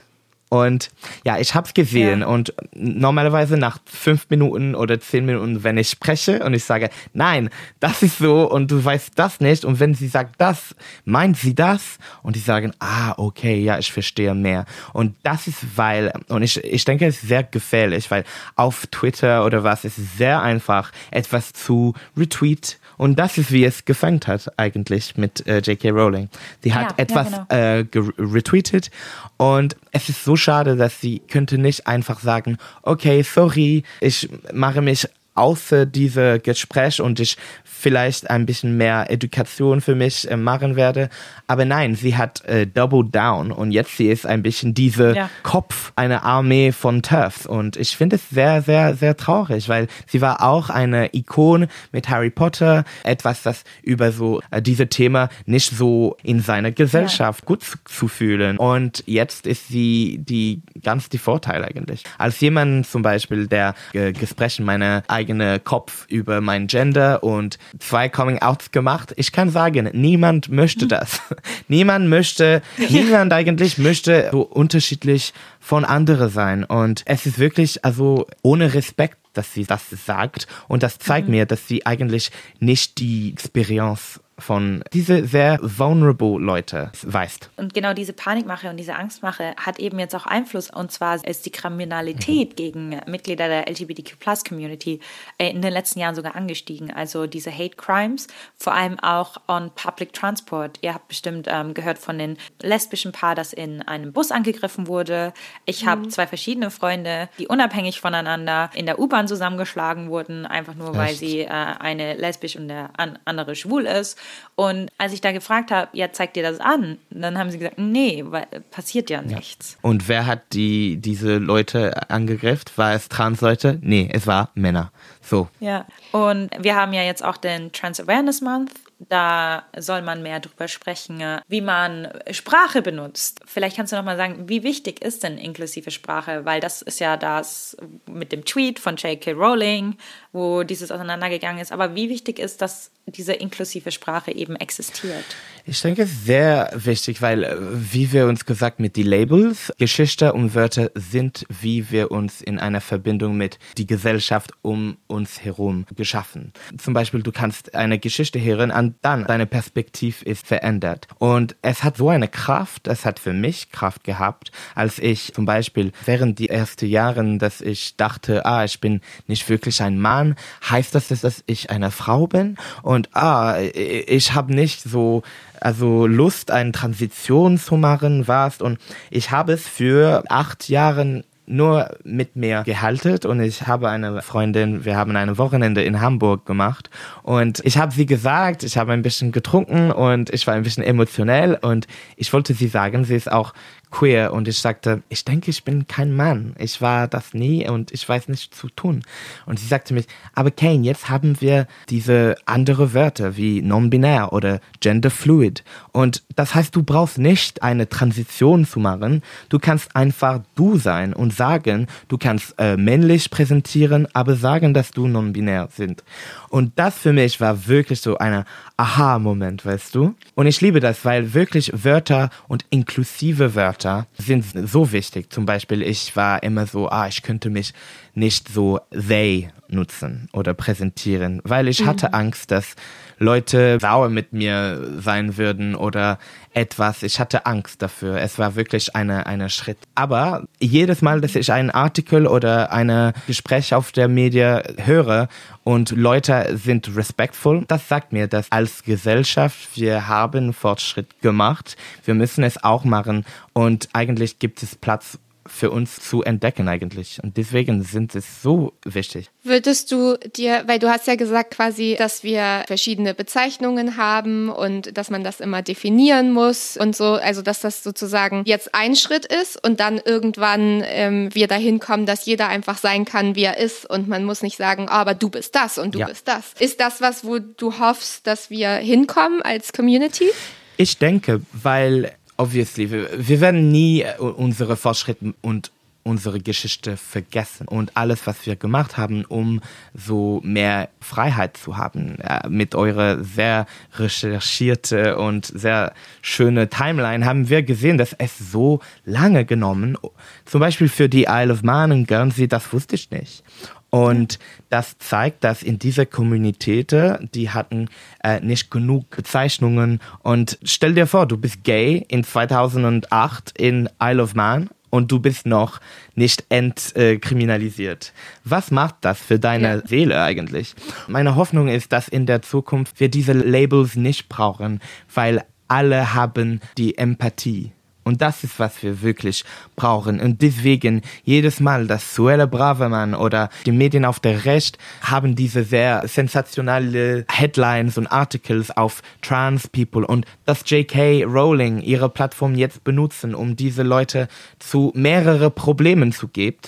[0.50, 0.90] Und
[1.24, 2.26] ja, ich hab's gesehen ja.
[2.26, 7.50] und normalerweise nach fünf Minuten oder zehn Minuten, wenn ich spreche und ich sage, nein,
[7.78, 10.74] das ist so und du weißt das nicht und wenn sie sagt das,
[11.04, 14.64] meint sie das und die sagen, ah, okay, ja, ich verstehe mehr.
[14.92, 18.24] Und das ist weil, und ich, ich denke, es ist sehr gefährlich, weil
[18.56, 23.64] auf Twitter oder was, es ist sehr einfach, etwas zu retweet und das ist, wie
[23.64, 25.88] es gefangen hat eigentlich mit äh, J.K.
[25.88, 26.28] Rowling.
[26.62, 28.10] Sie hat ja, etwas ja, genau.
[28.10, 28.90] äh, retweetet
[29.38, 34.82] und es ist so schade, dass sie könnte nicht einfach sagen, okay, sorry, ich mache
[34.82, 35.08] mich
[35.40, 41.08] außer diese Gespräch und ich vielleicht ein bisschen mehr Education für mich äh, machen werde.
[41.46, 45.30] Aber nein, sie hat äh, double down und jetzt sie ist ein bisschen diese Ja.
[45.42, 50.20] Kopf einer Armee von Turfs und ich finde es sehr, sehr, sehr traurig, weil sie
[50.20, 55.70] war auch eine Ikone mit Harry Potter, etwas, das über so äh, diese Thema nicht
[55.74, 61.18] so in seiner Gesellschaft gut zu, zu fühlen und jetzt ist sie die ganz die
[61.18, 62.04] Vorteil eigentlich.
[62.18, 68.08] Als jemand zum Beispiel, der äh, gesprochen meine eigene Kopf über mein Gender und zwei
[68.08, 71.20] Coming-outs gemacht, ich kann sagen, niemand möchte das.
[71.68, 76.64] niemand möchte, niemand eigentlich möchte so unterschiedlich von andere sein.
[76.64, 80.48] Und es ist wirklich also ohne Respekt dass sie das sagt.
[80.66, 86.90] Und das zeigt mir, dass sie eigentlich nicht die Experience von diese sehr vulnerable Leute
[87.02, 87.50] weist.
[87.56, 90.70] Und genau diese Panikmache und diese Angstmache hat eben jetzt auch Einfluss.
[90.70, 95.00] Und zwar ist die Kriminalität gegen Mitglieder der LGBTQ-Plus-Community
[95.38, 96.90] äh, in den letzten Jahren sogar angestiegen.
[96.90, 98.26] Also diese Hate Crimes,
[98.56, 100.78] vor allem auch on Public Transport.
[100.82, 105.32] Ihr habt bestimmt ähm, gehört von den lesbischen Paar, das in einem Bus angegriffen wurde.
[105.64, 110.96] Ich habe zwei verschiedene Freunde, die unabhängig voneinander in der U-Bahn zusammengeschlagen wurden, einfach nur
[110.96, 111.18] weil Echt?
[111.18, 114.18] sie äh, eine lesbisch und der an andere schwul ist.
[114.54, 116.98] Und als ich da gefragt habe, ja, zeigt dir das an?
[117.10, 119.78] Dann haben sie gesagt, nee, weil passiert ja nichts.
[119.80, 122.66] Und wer hat die diese Leute angegriffen?
[122.76, 123.78] War es Transleute?
[123.80, 124.92] Nee, es war Männer.
[125.22, 125.48] So.
[125.60, 125.86] Ja.
[126.12, 128.72] Und wir haben ja jetzt auch den Trans Awareness Month.
[129.08, 133.40] Da soll man mehr drüber sprechen, äh, wie man Sprache benutzt.
[133.46, 136.44] Vielleicht kannst du noch mal sagen, wie wichtig ist denn inklusive Sprache?
[136.44, 139.32] Weil das ist ja das mit dem Tweet von J.K.
[139.32, 139.96] Rowling,
[140.32, 141.72] wo dieses auseinandergegangen ist.
[141.72, 145.24] Aber wie wichtig ist, dass diese inklusive Sprache eben existiert?
[145.64, 150.54] Ich denke, sehr wichtig, weil, äh, wie wir uns gesagt mit die Labels, Geschichte und
[150.54, 156.52] Wörter sind, wie wir uns in einer Verbindung mit die Gesellschaft um uns herum geschaffen.
[156.78, 161.08] Zum Beispiel, du kannst eine Geschichte hören und dann deine Perspektive ist verändert.
[161.18, 165.44] Und es hat so eine Kraft, es hat für mich Kraft gehabt, als ich zum
[165.44, 170.19] Beispiel während die ersten Jahren, dass ich dachte, ah, ich bin nicht wirklich ein Mann,
[170.68, 172.56] heißt das, dass ich eine Frau bin?
[172.82, 175.22] Und ah, ich habe nicht so
[175.60, 178.60] also Lust, eine Transition zu machen, was?
[178.60, 178.78] Und
[179.10, 184.84] ich habe es für acht Jahren nur mit mir gehalten und ich habe eine Freundin,
[184.84, 186.90] wir haben eine Wochenende in Hamburg gemacht.
[187.22, 190.84] Und ich habe sie gesagt, ich habe ein bisschen getrunken und ich war ein bisschen
[190.84, 191.58] emotionell.
[191.60, 193.52] Und ich wollte sie sagen, sie ist auch
[193.90, 196.54] queer und ich sagte, ich denke, ich bin kein Mann.
[196.58, 199.02] Ich war das nie und ich weiß nicht zu tun.
[199.46, 204.60] Und sie sagte mich, aber Kane, jetzt haben wir diese andere Wörter wie non-binär oder
[204.80, 205.64] gender fluid.
[205.92, 209.22] Und das heißt, du brauchst nicht eine Transition zu machen.
[209.48, 214.92] Du kannst einfach du sein und sagen, du kannst äh, männlich präsentieren, aber sagen, dass
[214.92, 216.04] du non-binär sind.
[216.48, 218.44] Und das für mich war wirklich so ein
[218.76, 220.14] Aha-Moment, weißt du?
[220.34, 223.79] Und ich liebe das, weil wirklich Wörter und inklusive Wörter
[224.18, 225.32] sind so wichtig.
[225.32, 227.72] Zum Beispiel, ich war immer so, ah, ich könnte mich
[228.14, 232.74] nicht so they nutzen oder präsentieren, weil ich hatte Angst, dass
[233.18, 236.18] Leute sauer mit mir sein würden oder
[236.54, 237.02] etwas.
[237.02, 238.18] Ich hatte Angst dafür.
[238.18, 239.78] Es war wirklich eine, eine Schritt.
[239.94, 245.28] Aber jedes Mal, dass ich einen Artikel oder eine Gespräch auf der Media höre
[245.64, 251.76] und Leute sind respectful, das sagt mir, dass als Gesellschaft wir haben Fortschritt gemacht.
[252.04, 255.18] Wir müssen es auch machen und eigentlich gibt es Platz
[255.52, 257.18] für uns zu entdecken eigentlich.
[257.22, 259.28] Und deswegen sind es so wichtig.
[259.42, 264.96] Würdest du dir, weil du hast ja gesagt quasi, dass wir verschiedene Bezeichnungen haben und
[264.96, 269.26] dass man das immer definieren muss und so, also dass das sozusagen jetzt ein Schritt
[269.26, 273.58] ist und dann irgendwann ähm, wir dahin kommen, dass jeder einfach sein kann, wie er
[273.58, 276.06] ist und man muss nicht sagen, ah, aber du bist das und du Ja.
[276.06, 276.52] bist das.
[276.58, 280.28] Ist das was, wo du hoffst, dass wir hinkommen als Community?
[280.76, 285.70] Ich denke, weil obviously wir, wir werden nie äh, unsere Fortschritte und
[286.02, 289.60] unsere Geschichte vergessen und alles, was wir gemacht haben, um
[289.92, 292.18] so mehr Freiheit zu haben.
[292.20, 293.66] Äh, Mit eurer sehr
[293.96, 299.98] recherchierte und sehr schöne Timeline haben wir gesehen, dass es so lange genommen,
[300.46, 303.44] zum Beispiel für die Isle of Man und Guernsey, das wusste ich nicht.
[303.90, 304.38] Und
[304.70, 306.94] das zeigt, dass in dieser Communität,
[307.34, 307.88] die hatten
[308.22, 310.00] äh, nicht genug Bezeichnungen.
[310.20, 315.20] Und stell dir vor, du bist gay in 2008 in Isle of Man und du
[315.20, 315.80] bist noch
[316.14, 318.12] nicht entkriminalisiert.
[318.44, 319.86] Was macht das für deine Ja.
[319.86, 320.74] Seele eigentlich?
[321.08, 324.80] Meine Hoffnung ist, dass in der Zukunft wir diese Labels nicht brauchen,
[325.14, 327.72] weil alle haben die Empathie.
[328.10, 329.44] Und das ist, was wir wirklich
[329.76, 330.18] brauchen.
[330.18, 335.62] Und deswegen jedes Mal, dass Suelle Braverman oder die Medien auf der Recht haben diese
[335.62, 341.22] sehr sensationelle Headlines und Articles auf Trans People und dass J.K.
[341.22, 344.26] Rowling ihre Plattform jetzt benutzen, um diese Leute
[344.58, 346.58] zu mehrere Problemen zu geben,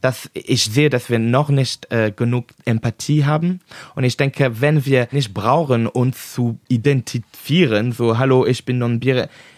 [0.00, 3.60] dass ich sehe, dass wir noch nicht äh, genug Empathie haben.
[3.94, 9.00] Und ich denke, wenn wir nicht brauchen, uns zu identifizieren, so, hallo, ich bin non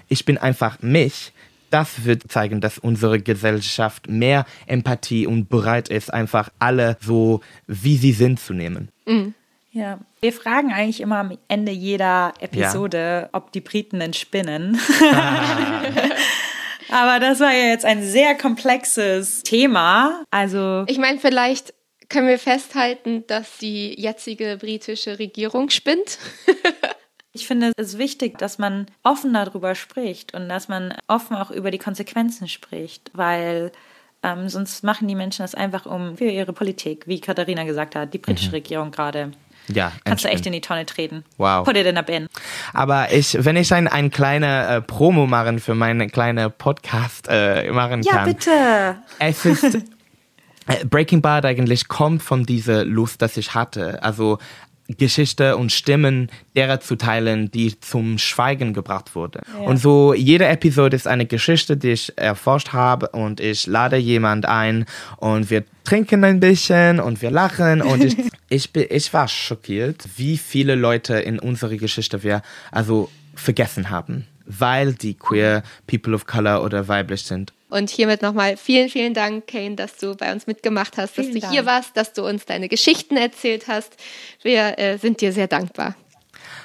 [0.08, 1.32] ich bin einfach mich,
[1.70, 7.96] das wird zeigen, dass unsere Gesellschaft mehr Empathie und bereit ist, einfach alle so, wie
[7.96, 8.88] sie sind, zu nehmen.
[9.06, 9.34] Mhm.
[9.72, 13.28] Ja, wir fragen eigentlich immer am Ende jeder Episode, ja.
[13.32, 14.80] ob die Briten entspinnen.
[15.12, 15.82] Ah.
[16.90, 20.24] Aber das war ja jetzt ein sehr komplexes Thema.
[20.30, 20.84] Also.
[20.86, 21.74] Ich meine, vielleicht
[22.08, 26.18] können wir festhalten, dass die jetzige britische Regierung spinnt.
[27.32, 31.70] Ich finde es wichtig, dass man offen darüber spricht und dass man offen auch über
[31.70, 33.70] die Konsequenzen spricht, weil
[34.24, 38.12] ähm, sonst machen die Menschen das einfach um für ihre Politik, wie Katharina gesagt hat,
[38.12, 38.54] die britische mhm.
[38.54, 39.30] Regierung gerade.
[39.68, 41.24] Ja, kannst du echt in die Tonne treten.
[41.36, 41.64] Wow.
[41.64, 42.28] Put it in a bin.
[42.72, 47.70] Aber ich, wenn ich ein, ein kleiner äh, Promo machen für meinen kleinen Podcast äh,
[47.70, 48.26] machen ja, kann.
[48.28, 48.96] Ja, bitte.
[49.18, 49.74] Es ist
[50.66, 54.02] äh, Breaking Bad eigentlich kommt von dieser Lust, dass ich hatte.
[54.02, 54.38] Also
[54.96, 59.42] Geschichte und Stimmen derer zu teilen, die zum Schweigen gebracht wurde.
[59.52, 59.66] Ja.
[59.66, 64.46] Und so jede Episode ist eine Geschichte, die ich erforscht habe und ich lade jemand
[64.46, 64.86] ein
[65.18, 68.16] und wir trinken ein bisschen und wir lachen und ich,
[68.48, 74.26] ich, bin, ich war schockiert, wie viele Leute in unserer Geschichte wir also vergessen haben,
[74.46, 77.52] weil die queer People of Color oder weiblich sind.
[77.70, 81.34] Und hiermit nochmal vielen, vielen Dank, Kane, dass du bei uns mitgemacht hast, vielen dass
[81.34, 81.52] du Dank.
[81.52, 83.96] hier warst, dass du uns deine Geschichten erzählt hast.
[84.42, 85.94] Wir äh, sind dir sehr dankbar.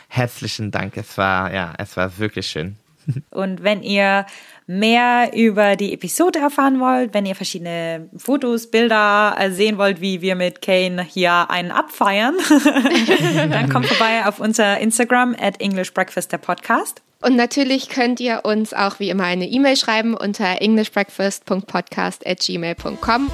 [0.08, 0.96] Herzlichen Dank.
[0.96, 2.78] Es war, ja, es war wirklich schön.
[3.32, 4.26] Und wenn ihr
[4.68, 10.22] mehr über die Episode erfahren wollt, wenn ihr verschiedene Fotos, Bilder äh, sehen wollt, wie
[10.22, 12.36] wir mit Kane hier einen abfeiern,
[13.52, 17.02] dann kommt vorbei auf unser Instagram at English Breakfast der Podcast.
[17.22, 23.30] Und natürlich könnt ihr uns auch wie immer eine E-Mail schreiben unter englishbreakfast.podcast at gmail.com.